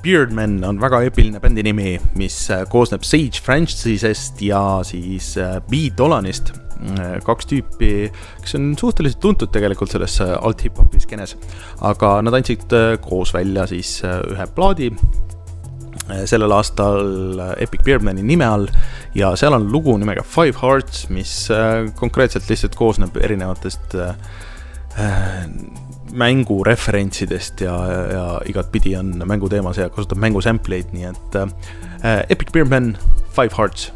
Beardman 0.03 0.57
on 0.67 0.81
väga 0.81 0.99
eepiline 1.07 1.39
bändi 1.39 1.63
nimi, 1.63 1.95
mis 2.19 2.35
äh, 2.51 2.65
koosneb 2.69 3.05
Sage 3.07 3.39
Francisest 3.43 4.41
ja 4.43 4.81
siis 4.87 5.33
äh, 5.39 5.61
B 5.69 5.87
Dolanist 5.97 6.51
äh,. 6.53 7.19
kaks 7.23 7.47
tüüpi, 7.47 8.09
kes 8.43 8.57
on 8.59 8.73
suhteliselt 8.79 9.21
tuntud 9.23 9.53
tegelikult 9.55 9.93
selles 9.93 10.17
äh, 10.23 10.33
alt-hip-hopi 10.35 10.99
skeenes. 11.03 11.37
aga 11.81 12.17
nad 12.25 12.35
andsid 12.35 12.67
koos 13.03 13.31
välja 13.33 13.67
siis 13.71 14.01
ühe 14.03 14.47
plaadi 14.55 14.91
sellel 16.27 16.51
aastal 16.51 17.39
Epic 17.63 17.85
Beardmani 17.85 18.25
nime 18.27 18.43
all 18.43 18.67
ja 19.15 19.31
seal 19.39 19.55
on 19.55 19.69
lugu 19.71 19.95
nimega 19.97 20.25
Five 20.27 20.59
Hearts, 20.59 21.05
mis 21.15 21.47
konkreetselt 21.95 22.49
lihtsalt 22.49 22.75
koosneb 22.75 23.15
erinevatest 23.23 23.95
mängureferentsidest 26.11 27.61
ja, 27.61 27.75
ja, 28.11 28.27
igatpidi 28.45 28.95
on 28.99 29.23
mängu 29.25 29.49
teemas 29.49 29.77
ja 29.77 29.89
kasutab 29.89 30.21
mängu 30.21 30.41
sample'id, 30.41 30.93
nii 30.93 31.09
et 31.09 31.35
äh, 31.39 32.23
Epic 32.29 32.51
Beardman, 32.51 32.97
Five 33.33 33.55
Hearts 33.57 33.91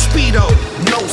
speedo, 0.00 0.46
No 0.90 1.09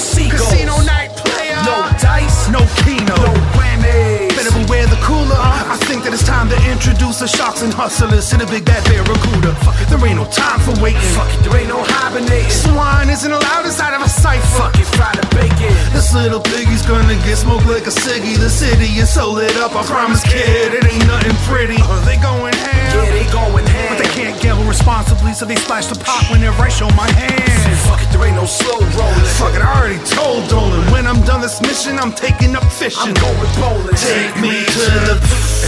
introduce 6.77 7.17
the 7.17 7.27
sharks 7.27 7.65
and 7.65 7.73
hustlers 7.73 8.29
to 8.29 8.37
the 8.37 8.45
big 8.45 8.61
bad 8.61 8.85
barracuda. 8.85 9.49
Fuck 9.65 9.81
it, 9.81 9.89
there 9.89 9.97
ain't 10.05 10.21
no 10.21 10.29
time 10.29 10.61
for 10.61 10.77
waiting. 10.77 11.01
Fuck 11.17 11.25
it, 11.33 11.41
there 11.41 11.57
ain't 11.57 11.73
no 11.73 11.81
hibernating. 11.81 12.53
Swine 12.53 13.09
isn't 13.09 13.33
allowed 13.33 13.65
inside 13.65 13.97
of 13.97 14.05
a 14.05 14.09
cipher. 14.09 14.45
Fuck 14.61 14.77
it, 14.77 14.85
fry 14.93 15.09
the 15.17 15.25
bacon. 15.33 15.73
This 15.89 16.13
little 16.13 16.39
piggy's 16.39 16.85
gonna 16.85 17.17
get 17.25 17.41
smoked 17.41 17.65
like 17.65 17.89
a 17.89 17.93
ciggy. 17.93 18.37
The 18.37 18.49
city 18.49 19.01
is 19.01 19.09
so 19.09 19.33
lit 19.33 19.57
up, 19.57 19.73
I 19.73 19.81
promise, 19.89 20.21
kid, 20.21 20.77
it 20.77 20.85
ain't 20.85 21.07
nothing 21.09 21.33
pretty. 21.49 21.81
Are 21.81 22.03
they 22.05 22.21
going 22.21 22.53
ham? 22.53 22.93
Yeah, 22.93 23.09
they 23.09 23.25
going 23.33 23.65
ham. 23.65 23.97
But 23.97 24.05
they 24.05 24.11
can't 24.13 24.37
gamble 24.37 24.69
responsibly, 24.69 25.33
so 25.33 25.49
they 25.49 25.57
splash 25.57 25.89
the 25.89 25.97
pot 25.97 26.29
whenever 26.29 26.61
I 26.61 26.69
show 26.69 26.93
my 26.93 27.09
hand. 27.09 27.73
Fuck 27.89 28.05
it, 28.05 28.09
there 28.13 28.21
ain't 28.21 28.37
no 28.37 28.45
slow 28.45 28.77
rolling. 28.93 29.27
Fuck 29.41 29.57
it, 29.57 29.65
I 29.65 29.69
already 29.73 30.01
told 30.05 30.45
Dolan. 30.45 30.85
When 30.93 31.07
I'm 31.09 31.25
done 31.25 31.41
this 31.41 31.57
mission, 31.57 31.97
I'm 31.97 32.13
taking 32.13 32.53
up 32.53 32.69
fishing. 32.69 33.01
I'm 33.01 33.17
going 33.17 33.51
bowling. 33.57 33.97
Take 33.97 34.37
me 34.37 34.61
to 34.61 34.85
the. 35.09 35.15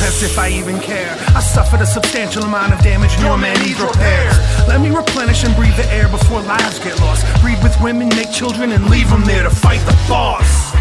As 0.06 0.24
if 0.24 0.38
I 0.38 0.50
even 0.50 0.80
care. 0.80 0.99
I 1.08 1.40
suffered 1.42 1.82
a 1.82 1.86
substantial 1.86 2.44
amount 2.44 2.74
of 2.74 2.80
damage, 2.82 3.18
your 3.20 3.38
man 3.38 3.56
needs 3.66 3.80
repairs. 3.80 4.36
Let 4.68 4.82
me 4.82 4.90
replenish 4.90 5.44
and 5.44 5.56
breathe 5.56 5.76
the 5.76 5.88
air 5.94 6.08
before 6.10 6.42
lives 6.42 6.80
get 6.80 7.00
lost. 7.00 7.26
Breed 7.42 7.62
with 7.64 7.80
women, 7.82 8.10
make 8.10 8.32
children, 8.32 8.72
and 8.72 8.90
leave 8.90 9.10
them 9.10 9.24
there 9.24 9.44
to 9.44 9.50
fight 9.50 9.80
the 9.86 9.98
boss. 10.08 10.74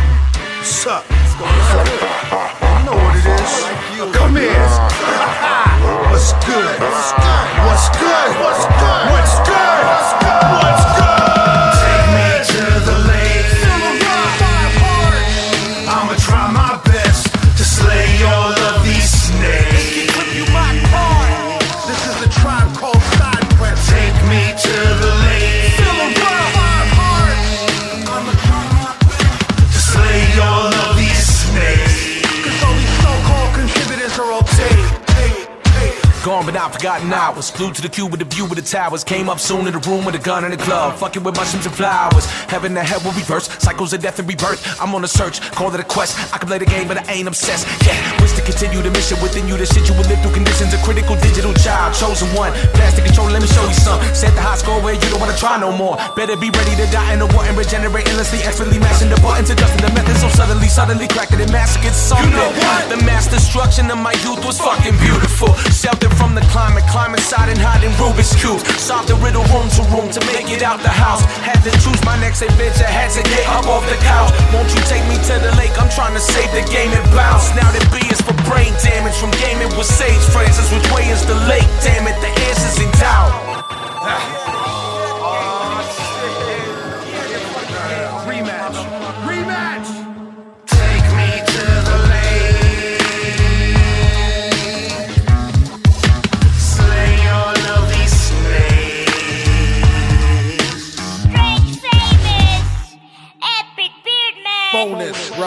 What's 0.58 0.86
up? 0.86 1.04
You 1.08 2.84
know 2.84 2.96
what 2.98 3.14
it 3.16 3.26
is. 3.26 4.14
Come 4.16 4.36
here. 4.36 4.48
What's 6.10 6.32
good? 6.44 6.80
What's 6.80 7.12
good? 7.12 7.48
What's 7.62 7.88
good? 7.94 8.30
What's 8.42 8.66
good? 8.66 9.02
What's 9.12 9.38
good? 9.46 9.84
What's 9.86 10.28
Not 36.68 36.76
forgotten 36.76 37.10
hours. 37.10 37.48
Flew 37.48 37.72
to 37.72 37.80
the 37.80 37.88
cube 37.88 38.10
with 38.10 38.20
the 38.20 38.28
view 38.28 38.44
of 38.44 38.54
the 38.54 38.60
towers. 38.60 39.02
Came 39.02 39.30
up 39.30 39.40
soon 39.40 39.66
in 39.66 39.72
the 39.72 39.80
room 39.88 40.04
with 40.04 40.14
a 40.14 40.18
gun 40.18 40.44
and 40.44 40.52
a 40.52 40.56
club. 40.58 41.00
Fucking 41.00 41.24
with 41.24 41.34
mushrooms 41.34 41.64
and 41.64 41.74
flowers. 41.74 42.26
Heaven 42.52 42.76
and 42.76 42.86
hell 42.86 43.00
will 43.00 43.16
reverse. 43.16 43.48
Cycles 43.56 43.94
of 43.94 44.02
death 44.02 44.18
and 44.18 44.28
rebirth. 44.28 44.60
I'm 44.76 44.94
on 44.94 45.02
a 45.02 45.08
search. 45.08 45.40
Call 45.56 45.72
it 45.72 45.80
a 45.80 45.84
quest. 45.84 46.12
I 46.28 46.36
can 46.36 46.46
play 46.46 46.58
the 46.58 46.68
game, 46.68 46.86
but 46.86 47.08
I 47.08 47.12
ain't 47.16 47.26
obsessed. 47.26 47.64
Yeah, 47.88 47.96
wish 48.20 48.36
to 48.36 48.42
continue 48.44 48.84
the 48.84 48.90
mission 48.92 49.16
within 49.24 49.48
you. 49.48 49.56
The 49.56 49.64
shit 49.64 49.88
you 49.88 49.96
will 49.96 50.04
live 50.12 50.20
through 50.20 50.36
conditions. 50.36 50.76
A 50.76 50.78
critical 50.84 51.16
digital 51.24 51.54
child. 51.56 51.96
Chosen 51.96 52.28
one. 52.36 52.52
Plastic 52.76 53.08
control. 53.08 53.32
Let 53.32 53.40
me 53.40 53.48
show 53.48 53.64
you 53.64 53.72
some. 53.72 53.96
Set 54.12 54.36
the 54.36 54.44
high 54.44 54.60
score 54.60 54.76
where 54.84 54.92
you 54.92 55.08
don't 55.08 55.24
wanna 55.24 55.40
try 55.40 55.56
no 55.56 55.72
more. 55.72 55.96
Better 56.20 56.36
be 56.36 56.52
ready 56.52 56.76
to 56.76 56.84
die 56.92 57.16
in 57.16 57.24
the 57.24 57.28
war 57.32 57.48
and 57.48 57.56
regenerate 57.56 58.04
endlessly. 58.12 58.44
Expertly 58.44 58.76
mashing 58.76 59.08
the 59.08 59.16
buttons, 59.24 59.48
adjusting 59.48 59.80
the 59.80 59.92
methods. 59.96 60.20
So 60.20 60.28
suddenly, 60.28 60.68
suddenly 60.68 61.08
cracked 61.08 61.32
it 61.32 61.40
and 61.40 61.48
massacred 61.48 61.96
something. 61.96 62.28
know 62.28 62.52
what? 62.60 62.92
The 62.92 63.00
mass 63.08 63.24
destruction 63.24 63.88
of 63.88 63.96
my 63.96 64.12
youth 64.20 64.44
was 64.44 64.60
fucking 64.60 65.00
beautiful. 65.00 65.56
Sheltered 65.72 66.12
from 66.20 66.36
the 66.36 66.44
climate, 66.52 66.58
climb 66.90 67.14
inside 67.14 67.48
and 67.48 67.58
hide 67.60 67.84
in 67.84 67.92
Rubik's 68.00 68.34
cubes. 68.36 68.64
Solve 68.80 69.06
the 69.06 69.14
riddle 69.20 69.44
room 69.52 69.68
to 69.76 69.82
room 69.94 70.08
to 70.12 70.20
make 70.32 70.50
it 70.50 70.62
out 70.62 70.80
the 70.80 70.92
house. 70.92 71.22
Had 71.44 71.60
to 71.64 71.72
choose 71.80 72.00
my 72.04 72.18
next 72.18 72.42
adventure, 72.42 72.88
had 72.88 73.12
to 73.14 73.22
get 73.22 73.46
up 73.48 73.66
off 73.68 73.84
the 73.88 73.96
couch. 74.02 74.32
Won't 74.52 74.68
you 74.74 74.82
take 74.88 75.04
me 75.08 75.16
to 75.28 75.34
the 75.38 75.52
lake? 75.60 75.72
I'm 75.78 75.90
trying 75.92 76.14
to 76.14 76.20
save 76.20 76.50
the 76.52 76.64
game 76.72 76.90
and 76.90 77.04
bounce. 77.14 77.54
Now 77.54 77.70
the 77.70 77.82
B 77.92 78.02
is 78.08 78.20
for 78.20 78.34
brain 78.48 78.72
damage 78.82 79.16
from 79.16 79.30
gaming 79.38 79.70
with 79.76 79.86
Sage 79.86 80.24
Francis. 80.32 80.72
Which 80.72 80.88
way 80.92 81.06
is 81.08 81.24
the 81.24 81.38
lake? 81.46 81.68
Damn 81.84 82.08
it, 82.08 82.16
the 82.20 82.32
answer's 82.48 82.80
in 82.82 82.90
doubt. 82.98 84.38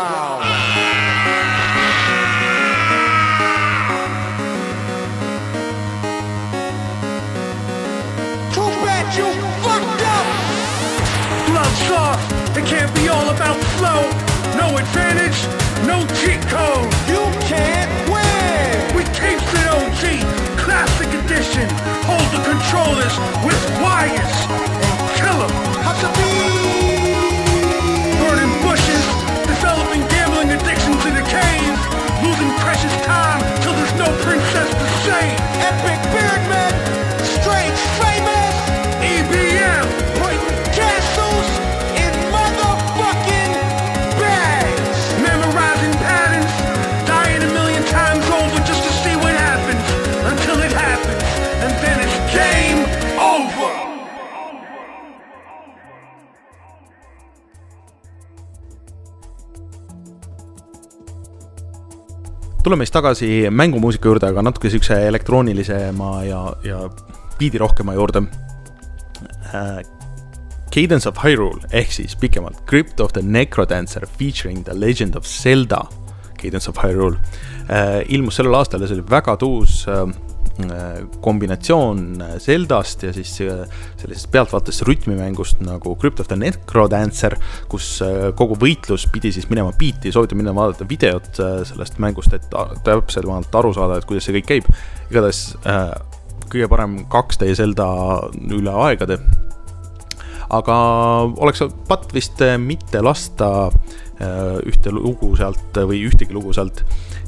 Bonus. 0.02 0.48
Too 8.56 8.72
bad 8.82 9.06
you 9.16 9.30
fucked 9.62 10.02
up. 10.18 10.28
Love 11.54 11.76
soft, 11.86 12.58
it 12.58 12.66
can't 12.66 12.94
be 12.96 13.10
all 13.10 13.30
about 13.30 13.58
flow. 13.78 14.02
No 14.58 14.76
advantage, 14.78 15.38
no 15.86 16.02
cheat 16.18 16.42
code. 16.50 16.90
You 17.08 17.22
can't 17.46 17.92
win. 18.10 18.96
We 18.96 19.04
taped 19.14 19.54
it 19.54 19.68
OG, 19.70 20.26
classic 20.58 21.14
edition. 21.14 21.70
Hold 22.10 22.28
the 22.34 22.42
controllers 22.50 23.16
with 23.46 23.62
wires 23.84 24.34
and 24.82 24.98
kill 25.20 25.44
'em. 25.46 25.52
Have 25.86 26.00
to 26.02 26.10
be. 26.20 26.61
Precious 32.82 33.06
time 33.06 33.41
tuleme 62.64 62.86
siis 62.86 62.94
tagasi 62.94 63.30
mängumuusika 63.50 64.10
juurde, 64.10 64.28
aga 64.30 64.44
natuke 64.46 64.70
siukse 64.70 64.98
elektroonilisema 65.08 66.12
ja, 66.24 66.42
ja 66.64 66.82
biidirohkema 67.40 67.96
juurde 67.98 68.24
äh, 69.54 69.82
Cadence 70.72 71.10
of 71.10 71.24
Hyrule 71.24 71.68
ehk 71.72 71.92
siis 71.92 72.16
pikemalt 72.16 72.62
Crypt 72.70 73.00
of 73.00 73.14
the 73.14 73.22
Necrodancer 73.22 74.06
featuring 74.08 74.64
the 74.64 74.76
legend 74.80 75.16
of 75.16 75.26
Zelda. 75.28 75.82
Cadence 76.42 76.70
of 76.70 76.78
Hyrule 76.84 77.18
äh, 77.70 78.02
ilmus 78.08 78.40
sellel 78.40 78.56
aastal 78.56 78.82
ja 78.82 78.88
see 78.90 79.00
oli 79.00 79.10
väga 79.10 79.36
tuus 79.42 79.82
äh, 79.90 80.06
kombinatsioon 81.22 82.24
Zeldast 82.42 83.04
ja 83.04 83.14
siis 83.16 83.34
äh, 83.46 83.64
sellisest 84.00 84.30
pealtvaatest 84.34 84.86
rütmimängust 84.88 85.62
nagu 85.66 85.96
Crypt 86.00 86.22
of 86.24 86.30
the 86.30 86.38
Necrodancer, 86.40 87.38
kus 87.72 87.94
äh, 88.06 88.30
kogu 88.38 88.58
võitlus 88.62 89.08
pidi 89.12 89.34
siis 89.34 89.50
minema 89.52 89.74
biiti, 89.78 90.14
soovitan 90.14 90.42
minna 90.42 90.56
vaadata 90.56 90.88
videot 90.90 91.42
äh, 91.42 91.62
sellest 91.68 92.00
mängust, 92.04 92.34
et 92.38 92.48
täpselt 92.86 93.56
aru 93.62 93.74
saada, 93.76 94.00
et 94.00 94.10
kuidas 94.10 94.28
see 94.28 94.38
kõik 94.40 94.50
käib. 94.54 94.72
igatahes 95.12 95.42
kõige 96.52 96.68
parem 96.72 96.98
2D 97.12 97.54
Zelda 97.56 97.88
üle 98.52 98.74
aegade. 98.88 99.20
aga 100.52 100.76
oleks 101.40 101.64
patt 101.88 102.12
vist 102.14 102.42
mitte 102.60 103.02
lasta 103.02 103.70
ühte 104.68 104.92
lugu 104.92 105.32
sealt 105.40 105.78
või 105.88 106.04
ühtegi 106.10 106.36
lugu 106.36 106.52
sealt 106.54 106.84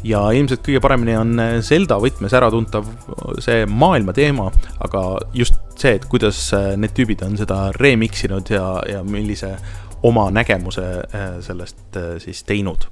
ja 0.07 0.23
ilmselt 0.35 0.63
kõige 0.65 0.81
paremini 0.83 1.15
on 1.19 1.37
äh, 1.39 1.53
Zelda 1.65 1.97
võtmes 2.01 2.33
äratuntav 2.35 2.89
see 3.43 3.63
maailma 3.69 4.15
teema, 4.15 4.49
aga 4.83 5.03
just 5.35 5.59
see, 5.79 5.95
et 5.97 6.07
kuidas 6.11 6.45
äh, 6.57 6.73
need 6.79 6.95
tüübid 6.97 7.23
on 7.25 7.37
seda 7.39 7.65
remix 7.79 8.25
inud 8.27 8.51
ja, 8.53 8.67
ja 8.89 9.03
millise 9.07 9.55
oma 10.03 10.27
nägemuse 10.35 10.89
äh, 11.03 11.29
sellest 11.45 11.99
siis 12.23 12.43
teinud 12.47 12.89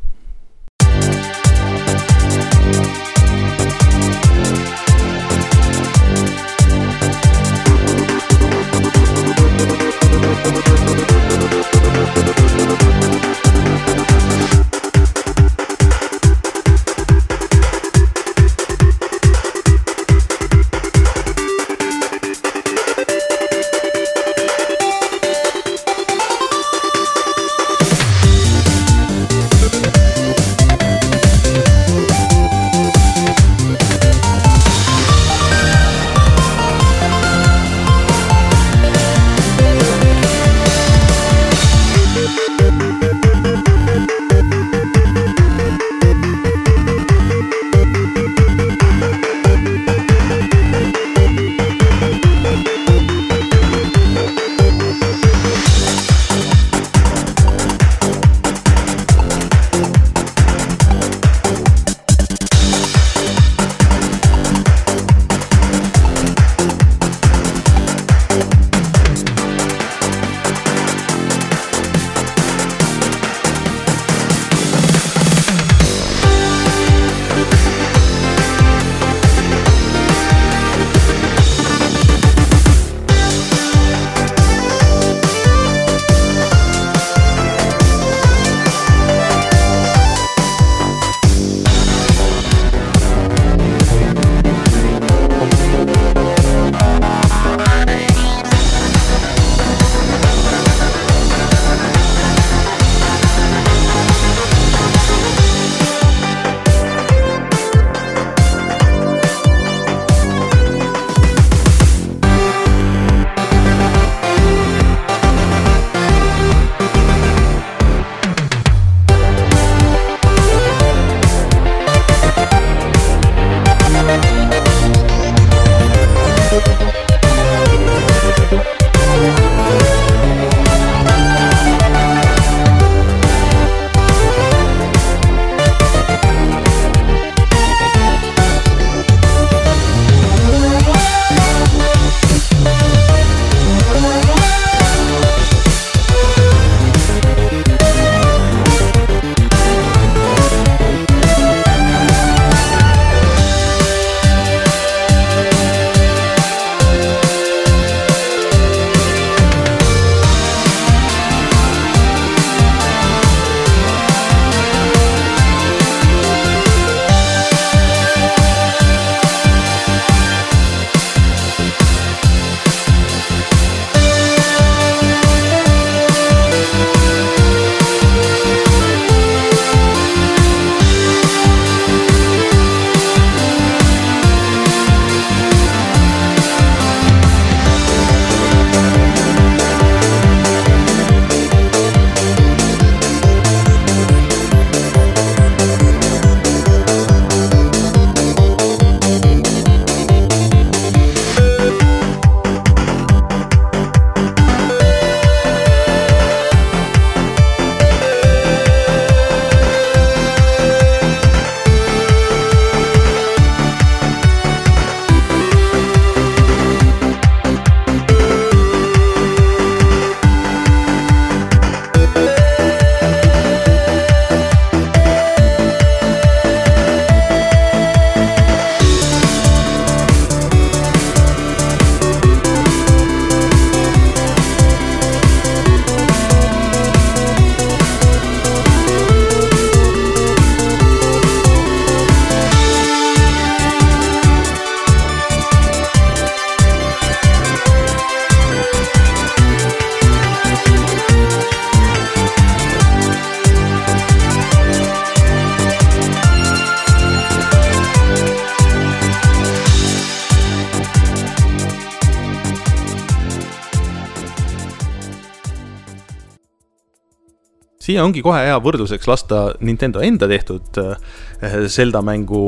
siia 267.91 268.05
ongi 268.07 268.23
kohe 268.23 268.45
hea 268.45 268.57
võrdluseks 268.63 269.09
lasta 269.09 269.41
Nintendo 269.65 270.01
enda 270.05 270.27
tehtud 270.31 270.79
äh, 270.79 271.57
Zelda 271.67 272.01
mängu 272.05 272.43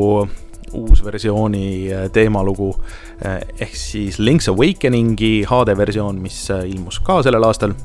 uusversiooni 0.73 1.65
äh, 1.91 2.05
teemalugu 2.13 2.69
äh, 3.25 3.41
ehk 3.59 3.75
siis 3.77 4.19
Link's 4.23 4.47
Awakeningi 4.51 5.43
HD 5.49 5.75
versioon, 5.77 6.21
mis 6.23 6.45
ilmus 6.53 7.01
ka 7.03 7.19
sellel 7.25 7.43
aastal. 7.49 7.75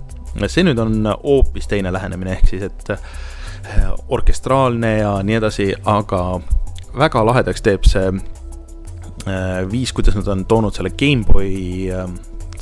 see 0.47 0.63
nüüd 0.63 0.79
on 0.79 1.09
hoopis 1.25 1.67
teine 1.67 1.91
lähenemine, 1.93 2.37
ehk 2.37 2.47
siis, 2.47 2.63
et 2.63 2.93
orkestraalne 4.09 4.93
ja 5.01 5.17
nii 5.25 5.39
edasi, 5.41 5.73
aga 5.89 6.39
väga 6.97 7.25
lahedaks 7.27 7.65
teeb 7.65 7.89
see 7.89 8.13
viis, 9.73 9.91
kuidas 9.93 10.15
nad 10.17 10.29
on 10.31 10.45
toonud 10.49 10.77
selle 10.77 10.93
GameBoy 10.95 11.91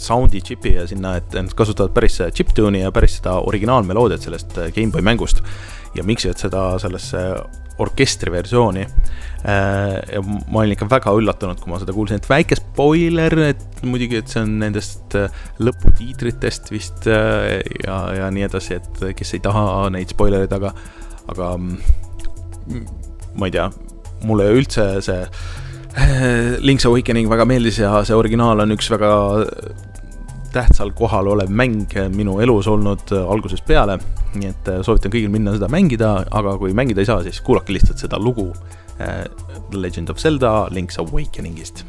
sound'i 0.02 0.42
džipi 0.44 0.76
ja 0.76 0.86
sinna, 0.88 1.16
et 1.20 1.36
nad 1.36 1.52
kasutavad 1.56 1.94
päris 1.96 2.18
chiptune'i 2.34 2.84
ja 2.84 2.92
päris 2.94 3.18
seda 3.20 3.38
originaalmeloodiat 3.46 4.26
sellest 4.26 4.58
äh, 4.58 4.72
GameBoy 4.74 5.04
mängust 5.06 5.42
ja 5.96 6.04
miksivad 6.04 6.40
seda 6.40 6.66
sellesse 6.82 7.22
orkestri 7.78 8.32
versiooni. 8.32 8.86
ja 10.12 10.20
ma 10.24 10.60
olin 10.62 10.72
ikka 10.74 10.88
väga 10.90 11.12
üllatunud, 11.14 11.60
kui 11.60 11.70
ma 11.70 11.78
seda 11.78 11.92
kuulsin, 11.94 12.18
et 12.18 12.28
väike 12.28 12.56
spoiler, 12.58 13.36
et 13.52 13.82
muidugi, 13.86 14.18
et 14.18 14.32
see 14.32 14.40
on 14.42 14.56
nendest 14.62 15.14
äh, 15.18 15.44
lõputiitritest 15.62 16.72
vist 16.72 17.06
äh, 17.10 17.60
ja, 17.84 17.98
ja 18.16 18.30
nii 18.32 18.46
edasi, 18.48 18.80
et 18.80 19.04
kes 19.18 19.36
ei 19.36 19.44
taha 19.44 19.86
neid 19.94 20.10
spoilereid, 20.16 20.56
aga, 20.56 20.72
aga 21.30 21.52
mm, 21.60 22.88
ma 23.38 23.46
ei 23.46 23.54
tea, 23.54 23.68
mulle 24.26 24.48
üldse 24.56 24.88
see 25.04 25.20
äh, 25.22 25.46
Link's 26.66 26.86
Awakening 26.88 27.28
väga 27.30 27.46
meeldis 27.48 27.80
ja 27.80 27.92
see 28.04 28.16
originaal 28.16 28.60
on 28.64 28.74
üks 28.76 28.90
väga 28.92 29.10
tähtsal 30.54 30.92
kohal 30.96 31.28
olev 31.34 31.52
mäng 31.52 31.92
minu 32.14 32.38
elus 32.44 32.68
olnud 32.72 33.12
algusest 33.18 33.66
peale. 33.68 33.98
nii 34.36 34.50
et 34.52 34.68
soovitan 34.84 35.12
kõigil 35.12 35.32
minna 35.32 35.54
seda 35.54 35.68
mängida, 35.72 36.10
aga 36.30 36.56
kui 36.60 36.74
mängida 36.76 37.00
ei 37.00 37.08
saa, 37.08 37.22
siis 37.24 37.40
kuulake 37.44 37.72
lihtsalt 37.72 38.02
seda 38.02 38.20
lugu 38.20 38.50
Legend 39.72 40.12
of 40.12 40.20
Zelda 40.20 40.66
Link's 40.72 41.00
Awakeningist 41.00 41.84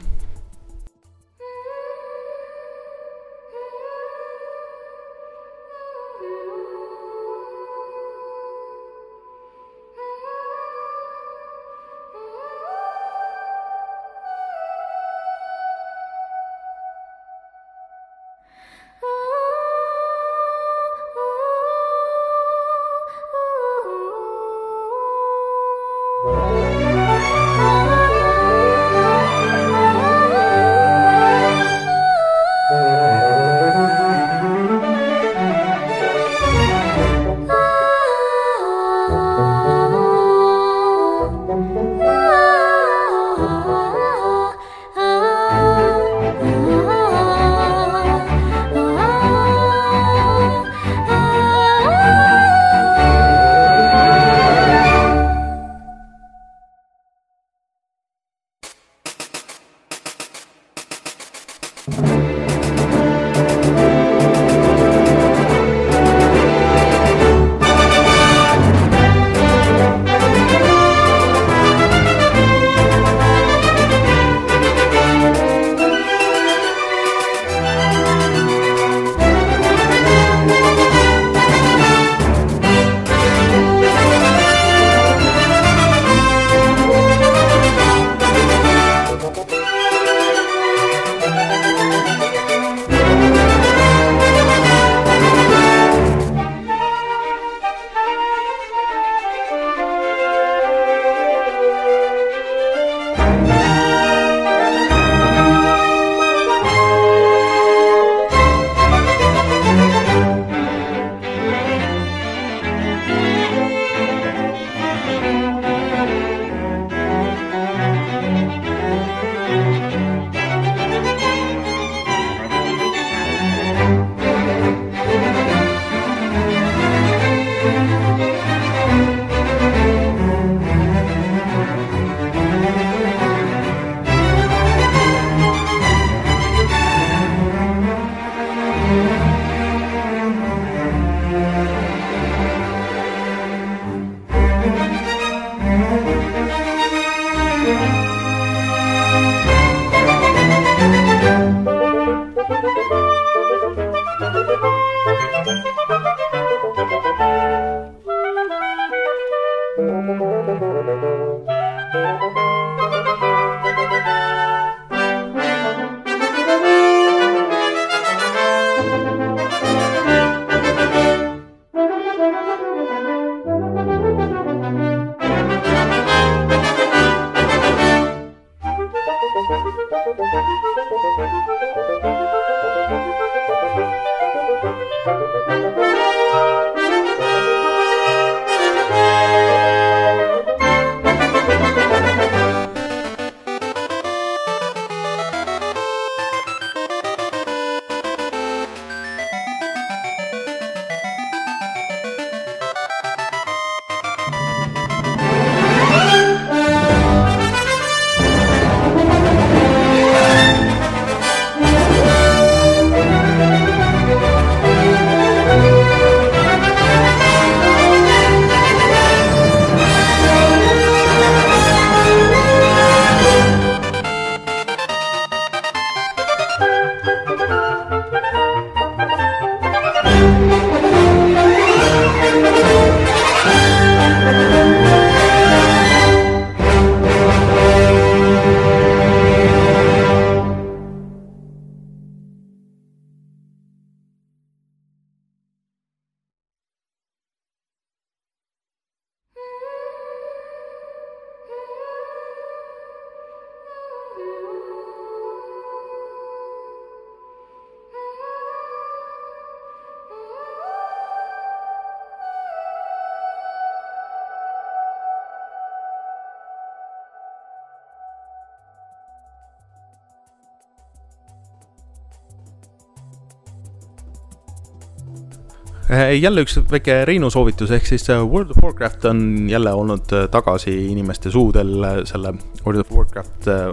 jälle 275.98 276.44
üks 276.46 276.58
väike 276.72 277.02
Reinu 277.08 277.30
soovitus, 277.34 277.72
ehk 277.76 277.88
siis 277.88 278.08
äh, 278.14 278.22
World 278.22 278.52
of 278.54 278.64
Warcraft 278.64 279.06
on 279.10 279.22
jälle 279.50 279.74
olnud 279.74 280.12
äh, 280.14 280.28
tagasi 280.32 280.74
inimeste 280.92 281.32
suudel 281.32 281.86
selle 282.10 282.34
World 282.66 282.84
of 282.84 282.92
Warcraft 282.92 283.48
äh, 283.48 283.72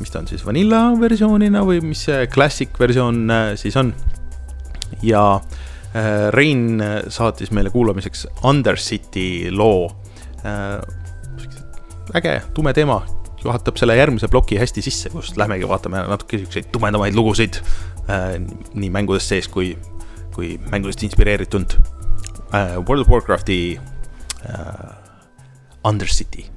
mis 0.00 0.12
ta 0.12 0.20
on 0.20 0.28
siis, 0.28 0.44
vanilla 0.46 0.86
versioonina 1.00 1.64
või 1.66 1.80
mis 1.84 2.04
see 2.08 2.26
classic 2.32 2.76
versioon 2.80 3.24
siis 3.60 3.76
on. 3.80 3.94
ja 5.02 5.24
äh, 5.34 6.28
Rein 6.34 6.82
saatis 7.08 7.50
meile 7.50 7.72
kuulamiseks 7.74 8.26
Undercity 8.44 9.50
loo 9.50 9.88
äh,. 10.44 10.78
äge, 12.14 12.42
tume 12.54 12.72
teema, 12.76 13.00
juhatab 13.44 13.80
selle 13.80 13.96
järgmise 13.96 14.28
ploki 14.28 14.60
hästi 14.60 14.84
sisse, 14.84 15.10
kus 15.10 15.34
lähmegi 15.40 15.68
vaatame 15.68 16.04
natuke 16.08 16.38
siukseid 16.44 16.70
tumedamaid 16.72 17.16
lugusid 17.16 17.58
äh, 18.08 18.38
nii 18.74 18.92
mängudes 18.92 19.28
sees 19.28 19.48
kui 19.48 19.74
kui 20.34 20.56
mängudest 20.70 21.02
inspireeritund. 21.06 21.78
Uh, 22.54 22.82
World 22.86 23.06
of 23.06 23.08
Warcrafti 23.10 23.78
uh, 24.46 24.92
Undercity 25.84 26.53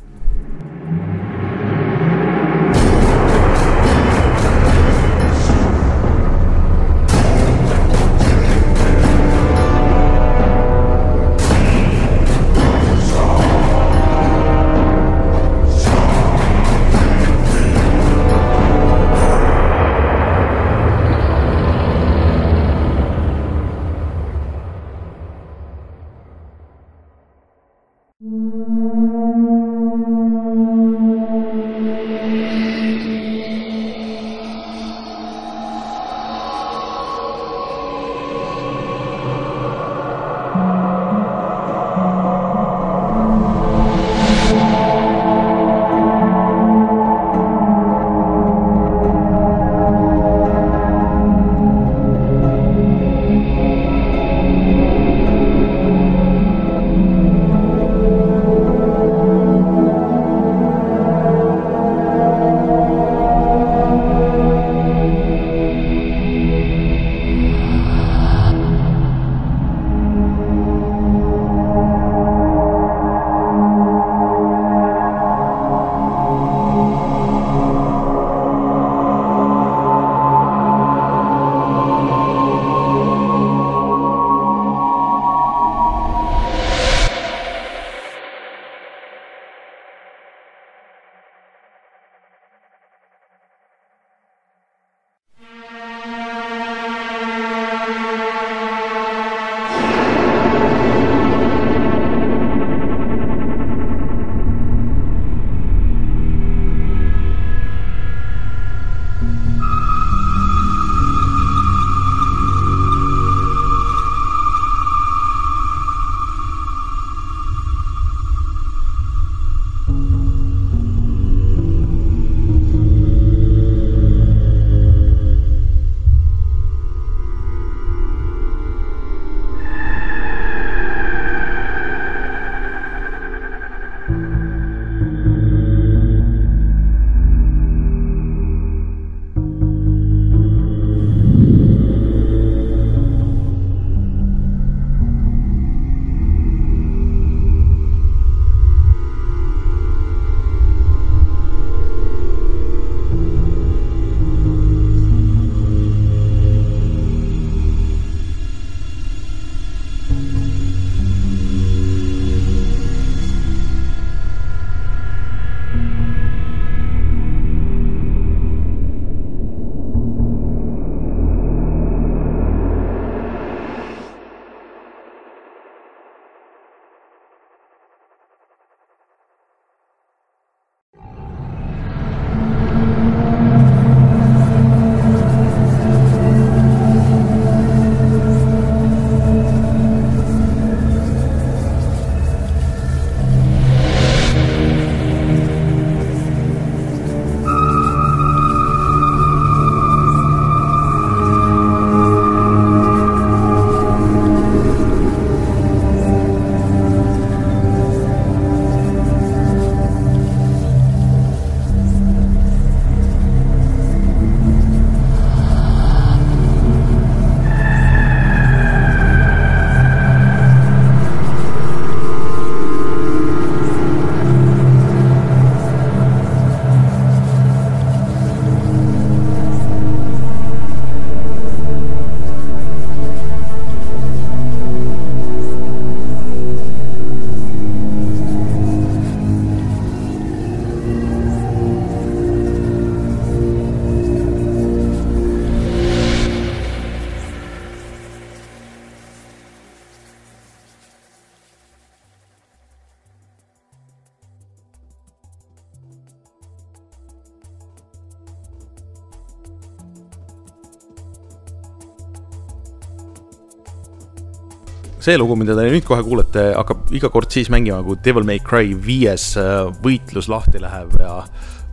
see 265.07 265.15
lugu, 265.15 265.37
mida 265.39 265.55
te 265.55 265.63
nüüd 265.71 265.85
kohe 265.87 266.03
kuulete, 266.03 266.49
hakkab 266.57 266.89
iga 266.95 267.07
kord 267.13 267.31
siis 267.31 267.47
mängima, 267.53 267.79
kui 267.85 267.95
Devil 268.03 268.25
May 268.27 268.41
Cry 268.43 268.73
viies 268.83 269.29
äh, 269.39 269.69
võitlus 269.83 270.27
lahti 270.31 270.59
läheb 270.59 270.97
ja 270.99 271.21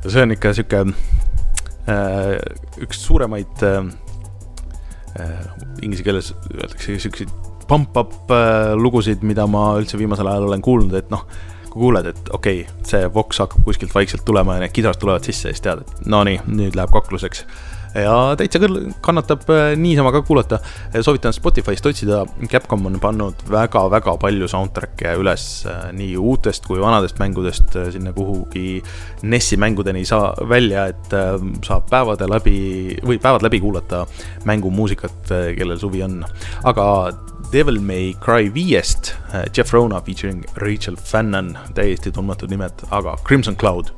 see 0.05 0.22
on 0.22 0.35
ikka 0.37 0.53
sihuke 0.55 0.85
äh, 1.91 2.37
üks 2.85 3.03
suuremaid 3.03 3.64
äh, 3.66 3.80
inglise 5.82 6.07
keeles 6.07 6.30
öeldakse 6.53 6.99
siukseid 7.03 7.32
pump-up 7.66 8.30
lugusid, 8.78 9.22
mida 9.26 9.49
ma 9.51 9.72
üldse 9.80 9.99
viimasel 9.99 10.28
ajal 10.28 10.51
olen 10.51 10.62
kuulnud, 10.62 10.95
et 10.99 11.11
noh, 11.11 11.24
kui 11.70 11.89
kuuled, 11.89 12.07
et 12.11 12.35
okei 12.37 12.62
okay,, 12.66 12.82
see 12.87 13.07
voks 13.14 13.41
hakkab 13.43 13.66
kuskilt 13.66 13.95
vaikselt 13.97 14.26
tulema 14.28 14.59
ja 14.59 14.66
need 14.66 14.74
kidrad 14.76 15.01
tulevad 15.01 15.26
sisse 15.26 15.49
ja 15.49 15.57
siis 15.57 15.64
tead, 15.64 15.82
et 15.82 16.07
no 16.07 16.22
nii, 16.28 16.43
nüüd 16.55 16.76
läheb 16.78 16.93
kakluseks. 16.95 17.47
Ja 17.95 18.14
täitsa 18.38 18.61
küll 18.62 18.90
kannatab 19.05 19.47
äh, 19.53 19.72
niisama 19.78 20.12
ka 20.14 20.22
kuulata. 20.26 20.59
soovitan 21.01 21.32
Spotify'st 21.32 21.86
otsida, 21.86 22.24
Capcom 22.51 22.86
on 22.90 22.99
pannud 23.01 23.45
väga-väga 23.51 24.16
palju 24.20 24.49
soundtrack'e 24.51 25.14
üles 25.20 25.47
äh, 25.70 25.88
nii 25.97 26.16
uutest 26.18 26.66
kui 26.66 26.80
vanadest 26.82 27.20
mängudest 27.22 27.76
äh, 27.78 27.90
sinna 27.95 28.12
kuhugi 28.16 28.82
NES-i 29.22 29.59
mängudeni 29.61 30.05
saa- 30.05 30.34
välja, 30.49 30.86
et 30.90 31.14
saab 31.64 31.86
päevade 31.90 32.26
läbi 32.28 32.59
või 33.05 33.18
päevad 33.22 33.45
läbi 33.47 33.61
kuulata 33.62 34.05
mängumuusikat, 34.45 35.30
kellel 35.57 35.78
suvi 35.78 36.03
on. 36.05 36.22
aga 36.64 36.86
Devil 37.53 37.78
May 37.80 38.14
Cry 38.24 38.51
viiest 38.55 39.14
Jeff 39.57 39.72
Rona 39.72 40.01
featuring 40.01 40.45
Rachel 40.57 40.97
Fannon, 40.97 41.55
täiesti 41.74 42.12
tundmatud 42.12 42.51
nimed, 42.51 42.86
aga 42.90 43.16
Crimson 43.26 43.57
Cloud 43.57 43.92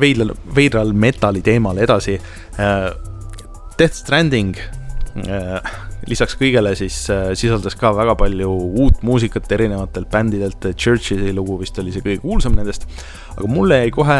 veidral, 0.00 0.34
veidral 0.56 0.92
metali 0.92 1.44
teemal 1.44 1.78
edasi 1.78 2.18
äh,. 2.58 2.94
Death 3.76 3.92
Stranding 3.92 4.56
äh, 4.56 5.58
lisaks 6.08 6.36
kõigele 6.40 6.70
siis 6.78 6.94
äh, 7.12 7.32
sisaldas 7.38 7.76
ka 7.78 7.90
väga 7.96 8.14
palju 8.18 8.48
uut 8.82 9.02
muusikat 9.06 9.50
erinevatelt 9.52 10.08
bändidelt, 10.12 10.68
Church'i 10.78 11.32
lugu 11.36 11.58
vist 11.60 11.78
oli 11.82 11.92
see 11.92 12.04
kõige 12.04 12.22
kuulsam 12.22 12.56
nendest. 12.56 12.86
aga 13.36 13.48
mulle 13.52 13.82
jäi 13.82 13.90
kohe 13.92 14.16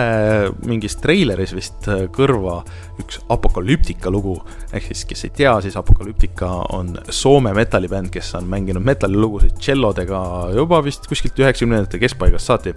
mingis 0.69 0.99
treileris 1.01 1.55
vist 1.57 1.89
kõrva 2.13 2.59
üks 3.01 3.21
Apocalyptica 3.33 4.13
lugu. 4.13 4.37
ehk 4.73 4.91
siis, 4.91 5.05
kes 5.09 5.25
ei 5.25 5.35
tea, 5.41 5.55
siis 5.65 5.77
Apocalyptica 5.81 6.51
on 6.77 6.99
Soome 7.09 7.55
metallibänd, 7.57 8.11
kes 8.13 8.35
on 8.37 8.49
mänginud 8.51 8.85
metallilugusid 8.85 9.57
tšellodega 9.61 10.23
juba 10.57 10.83
vist 10.85 11.09
kuskilt 11.09 11.39
üheksakümnendate 11.39 12.03
keskpaigast 12.03 12.53
saati. 12.53 12.77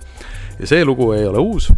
Ja 0.59 0.67
see 0.67 0.85
lugu 0.85 1.11
ei 1.15 1.25
ole 1.27 1.41
uus, 1.41 1.69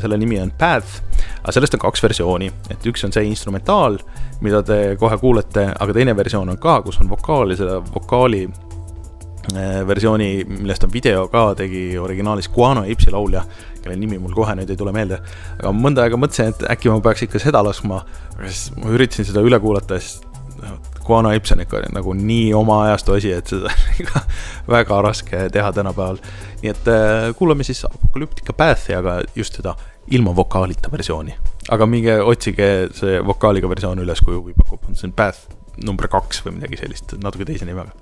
selle 0.00 0.18
nimi 0.18 0.38
on 0.40 0.52
Path, 0.58 1.00
aga 1.42 1.54
sellest 1.54 1.76
on 1.76 1.82
kaks 1.84 2.02
versiooni, 2.04 2.50
et 2.72 2.86
üks 2.88 3.04
on 3.06 3.12
see 3.14 3.26
instrumentaal, 3.28 3.98
mida 4.44 4.62
te 4.66 4.78
kohe 5.00 5.18
kuulete, 5.20 5.68
aga 5.72 5.96
teine 5.96 6.16
versioon 6.16 6.54
on 6.54 6.60
ka, 6.60 6.80
kus 6.86 7.00
on 7.02 7.10
vokaal 7.10 7.52
ja 7.52 7.58
selle 7.60 7.78
vokaali 7.94 8.42
eh, 8.46 9.80
versiooni, 9.86 10.30
millest 10.48 10.88
on 10.88 10.92
video 10.94 11.26
ka, 11.32 11.46
tegi 11.58 11.86
originaalis 12.00 12.50
Guano 12.54 12.86
Apesi 12.88 13.12
laulja, 13.14 13.44
kelle 13.82 13.98
nimi 14.00 14.18
mul 14.18 14.34
kohe 14.36 14.56
nüüd 14.56 14.72
ei 14.72 14.80
tule 14.80 14.94
meelde. 14.96 15.20
aga 15.58 15.74
mõnda 15.76 16.06
aega 16.06 16.18
mõtlesin, 16.20 16.54
et 16.54 16.66
äkki 16.74 16.92
ma 16.92 17.00
peaks 17.04 17.28
ikka 17.28 17.42
seda 17.42 17.62
laskma, 17.64 18.02
aga 18.34 18.48
siis 18.50 18.72
ma 18.80 18.94
üritasin 18.96 19.28
seda 19.28 19.44
üle 19.44 19.60
kuulata 19.60 20.00
ja 20.00 20.06
siis 20.06 20.22
noh, 20.62 20.93
Guano 21.04 21.28
on 21.28 21.60
ikka 21.60 21.82
nagu 21.92 22.14
nii 22.16 22.52
oma 22.54 22.82
ajastu 22.84 23.16
asi, 23.18 23.32
et 23.32 23.50
seda 23.50 23.70
on 23.70 24.20
väga 24.76 25.00
raske 25.04 25.48
teha 25.52 25.72
tänapäeval. 25.72 26.20
nii 26.62 26.70
et 26.70 26.88
äh, 26.88 27.34
kuulame 27.38 27.64
siis 27.64 27.84
Apocalyptica 27.84 28.52
Path'i, 28.52 28.96
aga 28.96 29.20
just 29.36 29.60
seda 29.60 29.76
ilma 30.10 30.36
vokaalita 30.36 30.92
versiooni. 30.92 31.36
aga 31.70 31.86
minge 31.86 32.20
otsige 32.22 32.88
see 32.92 33.20
vokaaliga 33.26 33.68
versioon 33.68 34.02
üles, 34.04 34.20
kui 34.24 34.36
huvi 34.36 34.56
pakub, 34.56 34.84
see 34.94 35.08
on 35.08 35.12
Path 35.16 35.46
number 35.84 36.08
kaks 36.08 36.44
või 36.44 36.58
midagi 36.58 36.80
sellist, 36.80 37.16
natuke 37.22 37.48
teise 37.48 37.68
nimega. 37.68 37.92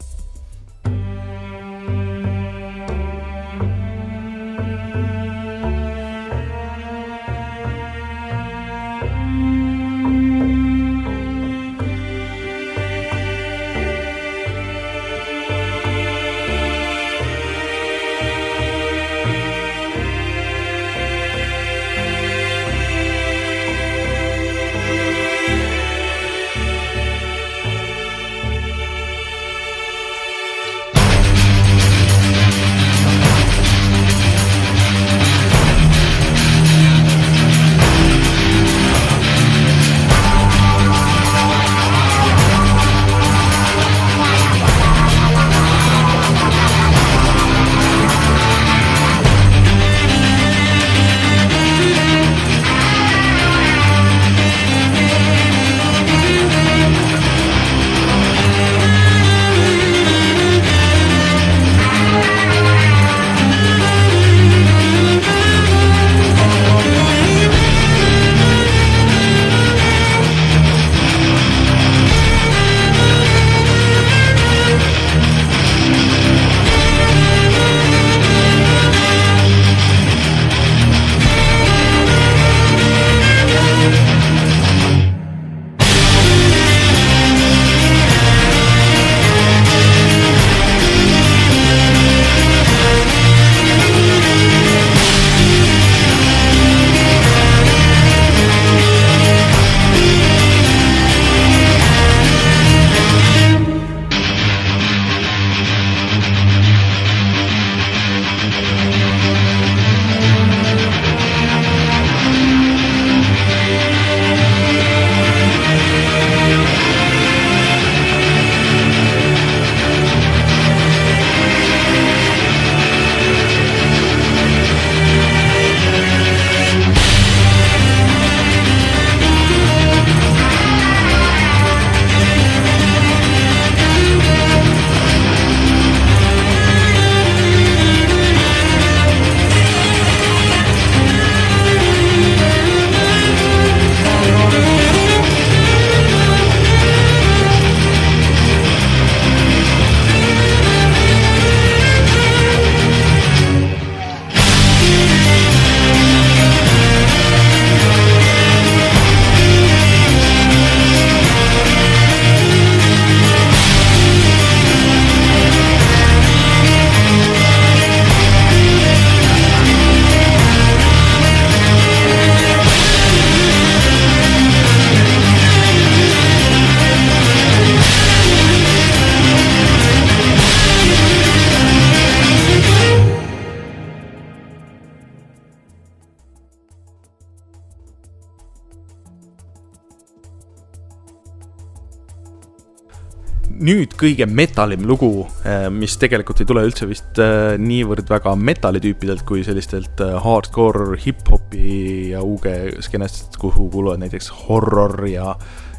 Nüüd 193.63 193.95
kõige 193.99 194.27
metalim 194.27 194.85
lugu, 194.89 195.27
mis 195.75 195.95
tegelikult 196.01 196.43
ei 196.43 196.49
tule 196.49 196.65
üldse 196.67 196.89
vist 196.91 197.19
äh, 197.23 197.55
niivõrd 197.61 198.09
väga 198.11 198.35
metallitüüpidelt 198.39 199.25
kui 199.29 199.45
sellistelt 199.47 200.03
äh, 200.03 200.17
hardcore 200.25 200.99
hip-hopi 201.03 202.13
ja 202.13 202.23
UG 202.27 202.49
skeenest, 202.85 203.39
kuhu 203.41 203.69
kuuluvad 203.73 204.03
näiteks 204.03 204.31
horror 204.47 205.07
ja, 205.07 205.37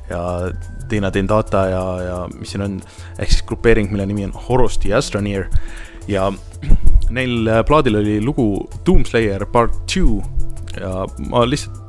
ja 0.10 0.24
Dina 0.90 1.12
Dendata 1.14 1.66
ja, 1.72 1.84
ja 2.04 2.18
mis 2.34 2.54
siin 2.54 2.66
on, 2.66 2.80
ehk 3.18 3.34
siis 3.34 3.46
grupeering, 3.50 3.92
mille 3.92 4.08
nimi 4.10 4.28
on 4.30 4.36
Horus 4.48 4.80
the 4.84 4.94
Astroneer. 4.96 5.50
Ja 6.08 6.30
neil 7.14 7.48
äh, 7.48 7.64
plaadil 7.68 8.00
oli 8.00 8.20
lugu 8.24 8.48
Doomslayer 8.88 9.46
part 9.52 9.84
two 9.92 10.22
ja 10.80 11.04
ma 11.30 11.44
lihtsalt 11.48 11.83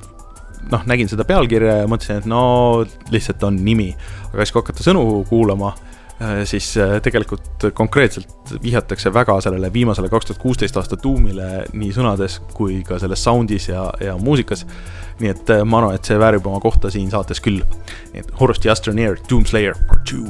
noh, 0.71 0.85
nägin 0.89 1.11
seda 1.11 1.27
pealkirja 1.29 1.81
ja 1.83 1.91
mõtlesin, 1.91 2.23
et 2.23 2.29
no 2.31 2.85
lihtsalt 3.13 3.43
on 3.47 3.59
nimi. 3.65 3.91
aga 4.33 4.43
siis, 4.43 4.55
kui 4.55 4.63
hakata 4.63 4.87
sõnu 4.87 5.05
kuulama, 5.29 5.75
äh, 6.21 6.43
siis 6.49 6.73
äh, 6.81 6.97
tegelikult 7.05 7.69
konkreetselt 7.75 8.55
vihjatakse 8.63 9.13
väga 9.15 9.39
sellele 9.45 9.73
viimasele 9.73 10.11
kaks 10.13 10.31
tuhat 10.31 10.43
kuusteist 10.43 10.77
aasta 10.77 10.97
tuumile 10.97 11.65
nii 11.73 11.93
sõnades 11.97 12.41
kui 12.55 12.83
ka 12.87 12.99
selles 13.03 13.25
sound'is 13.25 13.69
ja, 13.71 13.89
ja 14.01 14.17
muusikas. 14.19 14.67
nii 15.21 15.31
et 15.31 15.51
äh, 15.55 15.63
ma 15.65 15.83
arvan, 15.83 15.95
et 15.99 16.05
see 16.05 16.19
väärib 16.19 16.47
oma 16.47 16.61
kohta 16.61 16.91
siin 16.91 17.11
saates 17.11 17.41
küll. 17.41 17.63
nii 18.13 18.25
et 18.25 18.35
Horst 18.41 18.65
Jastroneer, 18.65 19.19
Doomslayer 19.31 19.79
part 19.89 20.05
two. 20.11 20.27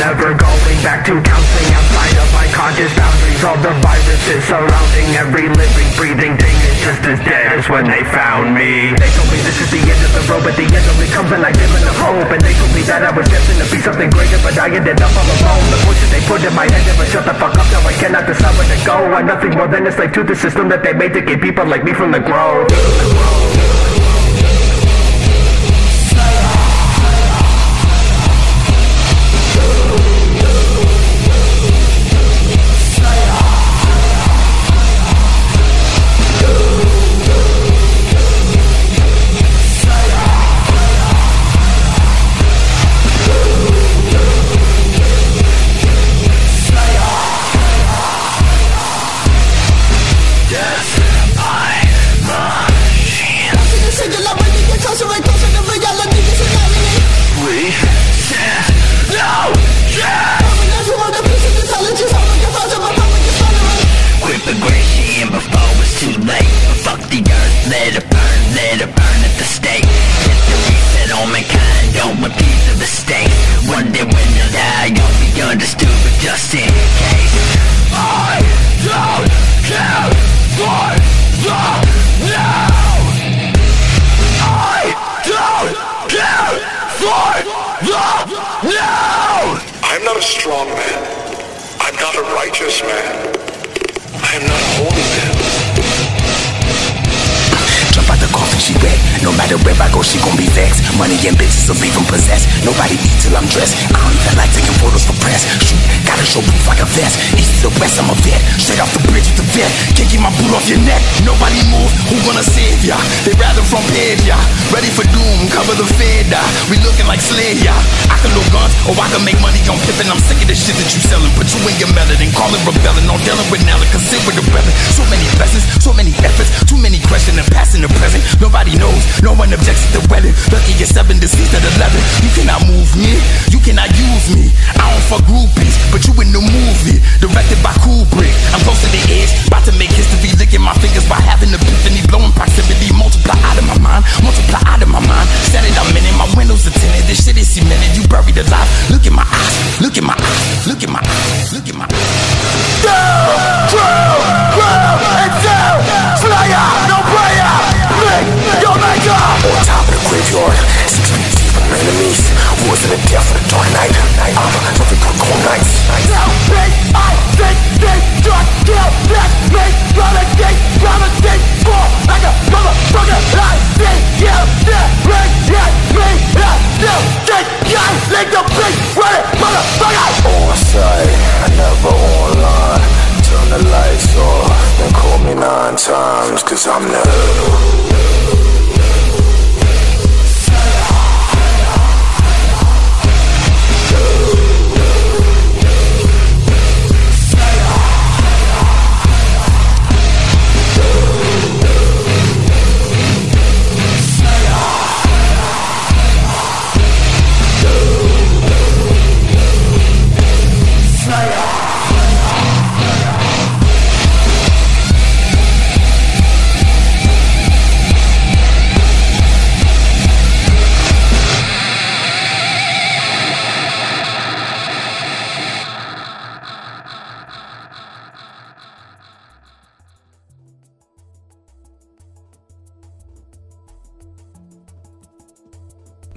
never 0.00 0.32
going 0.32 0.80
back 0.80 1.04
to 1.04 1.12
counseling 1.20 1.70
outside 1.76 2.16
of 2.16 2.28
my 2.32 2.48
conscious 2.56 2.88
boundaries. 2.96 3.44
All 3.44 3.60
the 3.60 3.74
viruses 3.84 4.40
surrounding 4.48 5.08
every 5.20 5.46
living, 5.52 5.88
breathing 5.92 6.34
thing 6.40 6.56
is 6.72 6.78
just 6.80 7.04
as 7.04 7.20
dead 7.20 7.60
as 7.60 7.68
when 7.68 7.84
they 7.84 8.00
found 8.08 8.56
me. 8.56 8.96
They 8.96 9.10
told 9.12 9.28
me 9.28 9.44
this 9.44 9.60
is 9.60 9.68
the 9.68 9.82
end 9.84 10.00
of 10.00 10.12
the 10.16 10.24
road, 10.24 10.42
but 10.48 10.56
the 10.56 10.64
end 10.64 10.86
only 10.96 11.04
comes 11.12 11.28
when 11.28 11.44
I 11.44 11.52
give 11.52 11.68
enough 11.76 12.00
hope. 12.00 12.32
And 12.32 12.40
they 12.40 12.56
told 12.56 12.72
me 12.72 12.80
that 12.88 13.04
I 13.04 13.12
was 13.12 13.28
destined 13.28 13.60
to 13.60 13.68
be 13.68 13.78
something 13.84 14.08
greater, 14.08 14.40
but 14.40 14.56
I 14.56 14.72
ended 14.72 14.96
up 15.04 15.12
all 15.12 15.28
alone. 15.36 15.64
The 15.68 15.78
voices 15.84 16.08
they 16.08 16.24
put 16.24 16.40
in 16.40 16.54
my 16.56 16.64
head 16.64 16.82
never 16.88 17.04
shut 17.04 17.28
the 17.28 17.36
fuck 17.36 17.52
up, 17.60 17.68
now 17.68 17.84
I 17.84 17.92
cannot 18.00 18.24
decide 18.24 18.56
where 18.56 18.70
to 18.72 18.78
go. 18.88 18.96
I'm 19.12 19.28
nothing 19.28 19.52
more 19.52 19.68
than 19.68 19.84
a 19.84 19.92
slave 19.92 20.16
to 20.16 20.24
the 20.24 20.34
system 20.34 20.72
that 20.72 20.80
they 20.80 20.96
made 20.96 21.12
to 21.12 21.20
keep 21.20 21.44
people 21.44 21.68
like 21.68 21.84
me 21.84 21.92
from 21.92 22.08
the 22.08 22.24
grove 22.24 23.29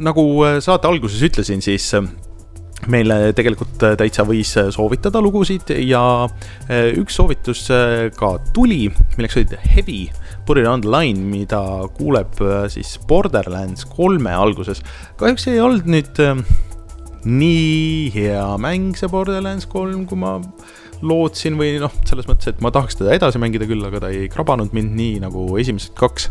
nagu 0.03 0.25
äh, 0.45 0.59
saate 0.63 0.89
alguses 0.89 1.21
ütlesin, 1.25 1.63
siis 1.63 1.87
äh, 1.97 2.05
meile 2.91 3.31
tegelikult 3.35 3.83
äh, 3.85 3.95
täitsa 3.99 4.25
võis 4.27 4.51
soovitada 4.75 5.21
lugusid 5.23 5.71
ja 5.87 6.03
üks 6.99 7.15
soovitus 7.19 7.65
ka 8.17 8.33
tuli, 8.55 8.85
milleks 9.17 9.39
oli 9.39 9.63
Heavy, 9.75 10.03
Put 10.43 10.59
it 10.59 10.67
on 10.67 10.81
the 10.83 10.91
line, 10.91 11.21
mida 11.31 11.61
kuuleb 11.95 12.35
siis 12.67 12.97
Borderlands 13.07 13.85
kolme 13.87 14.33
alguses. 14.35 14.81
kahjuks 15.15 15.47
ei 15.47 15.61
olnud 15.63 15.87
nüüd 15.87 16.19
nii 17.23 18.09
hea 18.11 18.43
mäng 18.59 18.97
see 18.99 19.07
Borderlands 19.07 19.69
kolm, 19.71 20.03
kui 20.03 20.19
ma 20.19 20.35
lootsin 21.03 21.55
või 21.59 21.77
noh, 21.79 21.95
selles 22.03 22.27
mõttes, 22.27 22.51
et 22.51 22.59
ma 22.63 22.73
tahaks 22.75 22.99
teda 22.99 23.15
edasi 23.15 23.39
mängida 23.39 23.67
küll, 23.69 23.87
aga 23.87 24.03
ta 24.03 24.11
ei 24.11 24.27
krabanud 24.31 24.75
mind 24.75 24.91
nii 24.99 25.23
nagu 25.23 25.47
esimesed 25.63 25.95
kaks 25.95 26.27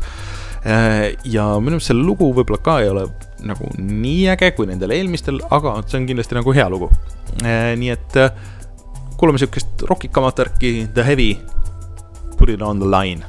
ja 0.62 1.48
minu 1.56 1.78
meelest 1.78 1.88
see 1.88 1.96
lugu 1.96 2.28
võib-olla 2.36 2.60
ka 2.60 2.76
ei 2.84 2.92
ole 2.92 3.08
nagu 3.48 3.70
nii 3.78 4.28
äge 4.32 4.52
kui 4.56 4.68
nendel 4.70 4.94
eelmistel, 4.94 5.40
aga 5.50 5.78
see 5.86 6.00
on 6.00 6.08
kindlasti 6.10 6.38
nagu 6.38 6.54
hea 6.56 6.68
lugu. 6.72 6.90
Äh, 7.42 7.72
nii 7.80 7.92
et 7.94 8.20
äh, 8.20 8.32
kuulame 9.18 9.40
sihukest 9.42 9.86
rokikamat 9.88 10.44
värki, 10.44 10.74
The 10.94 11.06
Heavy, 11.06 11.32
Put 12.38 12.50
it 12.50 12.62
on 12.62 12.80
the 12.80 12.88
line 12.88 13.22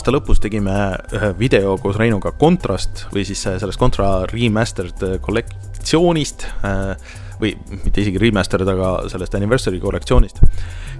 aasta 0.00 0.14
lõpus 0.14 0.38
tegime 0.40 0.72
ühe 1.12 1.28
video 1.36 1.74
koos 1.76 1.98
Reinuga 2.00 2.30
Contrast 2.40 3.02
või 3.12 3.26
siis 3.28 3.42
sellest 3.44 3.76
Contra 3.76 4.22
remastered 4.30 5.02
kollektsioonist 5.20 6.46
või 7.40 7.50
mitte 7.72 8.00
isegi 8.00 8.20
remastered, 8.20 8.68
aga 8.68 8.92
sellest 9.12 9.36
anniversary 9.36 9.80
kollektsioonist. 9.80 10.40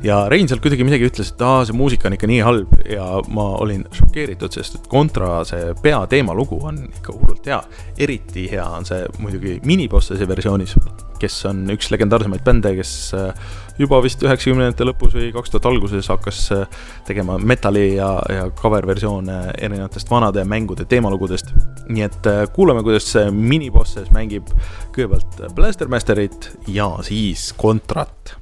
ja 0.05 0.22
Rein 0.28 0.48
sealt 0.48 0.60
kuidagi 0.64 0.85
midagi 0.85 1.09
ütles, 1.09 1.32
et 1.32 1.43
aa, 1.44 1.64
see 1.64 1.77
muusika 1.77 2.09
on 2.10 2.16
ikka 2.16 2.28
nii 2.28 2.43
halb 2.44 2.77
ja 2.89 3.06
ma 3.32 3.47
olin 3.64 3.86
šokeeritud, 3.97 4.52
sest 4.52 4.77
et 4.77 4.89
Contra 4.93 5.40
see 5.48 5.72
peateema 5.81 6.36
lugu 6.36 6.60
on 6.60 6.82
ikka 6.90 7.16
hullult 7.16 7.48
hea. 7.48 7.62
eriti 7.97 8.51
hea 8.52 8.66
on 8.68 8.89
see 8.89 9.06
muidugi 9.20 9.59
minibossese 9.64 10.28
versioonis, 10.28 10.77
kes 11.20 11.40
on 11.48 11.64
üks 11.72 11.89
legendaarsemaid 11.93 12.44
bände, 12.44 12.77
kes 12.77 12.94
äh, 13.16 13.32
juba 13.78 14.01
vist 14.05 14.22
üheksakümnendate 14.24 14.88
lõpus 14.88 15.14
või 15.18 15.28
kaks 15.34 15.52
tuhat 15.52 15.68
alguses 15.68 16.09
hakkas 16.09 16.40
äh, 16.56 16.80
tegema 17.06 17.38
metali 17.38 17.97
ja, 17.98 18.14
ja 18.32 18.48
cover 18.56 18.86
versioone 18.86 19.42
erinevatest 19.59 20.10
vanade 20.10 20.44
mängude 20.48 20.88
teemalugudest. 20.88 21.52
nii 21.88 22.09
et 22.09 22.26
äh, 22.30 22.42
kuulame, 22.55 22.82
kuidas 22.86 23.12
minibosses 23.34 24.09
mängib 24.14 24.48
kõigepealt 24.97 25.55
Blastermasterit 25.55 26.30
Megalit 26.30 26.68
ja 26.68 26.98
siis 27.02 27.55
Contrat 27.59 28.36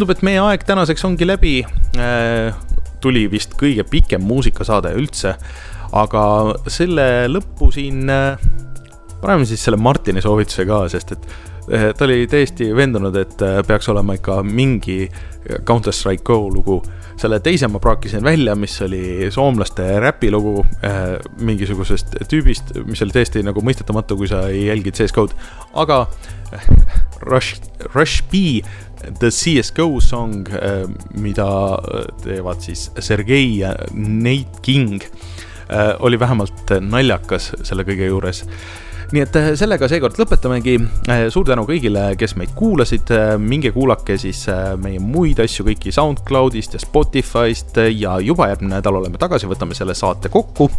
tundub, 0.00 0.14
et 0.16 0.22
meie 0.24 0.40
aeg 0.40 0.62
tänaseks 0.64 1.04
ongi 1.04 1.26
läbi. 1.28 1.58
Äh, 2.00 2.56
tuli 3.04 3.26
vist 3.32 3.52
kõige 3.60 3.84
pikem 3.84 4.22
muusikasaade 4.24 4.94
üldse, 4.96 5.34
aga 5.96 6.22
selle 6.72 7.04
lõppu 7.28 7.68
siin 7.74 8.08
äh, 8.08 8.40
paneme 9.20 9.44
siis 9.48 9.60
selle 9.66 9.76
Martini 9.80 10.22
soovituse 10.24 10.64
ka, 10.68 10.86
sest 10.92 11.12
et 11.16 11.28
äh, 11.28 11.90
ta 11.92 12.06
oli 12.08 12.24
täiesti 12.32 12.70
veendunud, 12.76 13.18
et 13.20 13.44
peaks 13.68 13.90
olema 13.92 14.16
ikka 14.16 14.40
mingi 14.46 15.02
Counter 15.68 15.92
Strike 15.92 16.24
Go 16.24 16.48
lugu. 16.48 16.80
selle 17.20 17.36
teise 17.44 17.68
ma 17.68 17.76
praakisin 17.76 18.24
välja, 18.24 18.54
mis 18.56 18.78
oli 18.80 19.28
soomlaste 19.28 19.84
räpilugu 20.00 20.62
mingisugusest 21.44 22.14
tüübist, 22.30 22.72
mis 22.88 23.02
oli 23.04 23.12
täiesti 23.12 23.42
nagu 23.44 23.60
mõistetamatu, 23.60 24.16
kui 24.16 24.28
sa 24.28 24.46
ei 24.48 24.70
jälgid 24.70 24.96
CS-code, 24.96 25.36
aga 25.76 26.06
Rush, 27.20 27.60
Rush 27.92 28.24
B 28.32 28.64
The 29.00 29.30
CSGO 29.30 30.00
song, 30.00 30.48
äh, 30.48 30.84
mida 31.16 31.48
äh, 31.74 32.04
teevad 32.24 32.60
siis 32.60 32.90
Sergei 32.98 33.58
ja 33.58 33.74
Nate 33.94 34.60
King, 34.62 35.00
äh, 35.02 35.94
oli 35.98 36.20
vähemalt 36.20 36.74
naljakas 36.80 37.52
selle 37.62 37.86
kõige 37.88 38.10
juures. 38.10 38.44
Nii 39.10 39.24
et 39.24 39.36
sellega 39.58 39.88
seekord 39.90 40.20
lõpetamegi. 40.20 40.76
suur 41.34 41.48
tänu 41.48 41.64
kõigile, 41.66 42.12
kes 42.14 42.36
meid 42.38 42.52
kuulasid, 42.54 43.10
minge 43.42 43.72
kuulake 43.74 44.14
siis 44.22 44.44
meie 44.78 45.00
muid 45.02 45.40
asju 45.42 45.66
kõiki 45.66 45.90
SoundCloudist 45.90 46.76
ja 46.76 46.82
Spotify'st. 46.84 47.80
Ja 47.90 48.20
juba 48.22 48.46
järgmine 48.52 48.76
nädal 48.76 49.00
oleme 49.00 49.18
tagasi, 49.18 49.50
võtame 49.50 49.74
selle 49.74 49.98
saate 49.98 50.30
kokku 50.30 50.70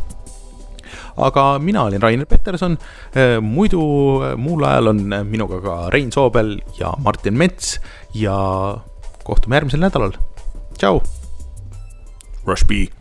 aga 1.22 1.45
mina 1.60 1.85
olin 1.88 2.02
Rainer 2.02 2.26
Peterson. 2.30 2.77
Äh, 3.15 3.39
muidu 3.41 3.81
äh, 4.22 4.35
muul 4.38 4.65
ajal 4.65 4.93
on 4.93 5.03
äh, 5.14 5.23
minuga 5.23 5.61
ka 5.61 5.77
Rein 5.93 6.11
Soobel 6.11 6.60
ja 6.80 6.93
Martin 7.03 7.38
Mets 7.38 7.80
ja 8.14 8.38
kohtume 9.23 9.60
järgmisel 9.60 9.84
nädalal. 9.84 10.15
tšau. 10.77 11.02
Rush 12.45 12.65
B. 12.65 13.01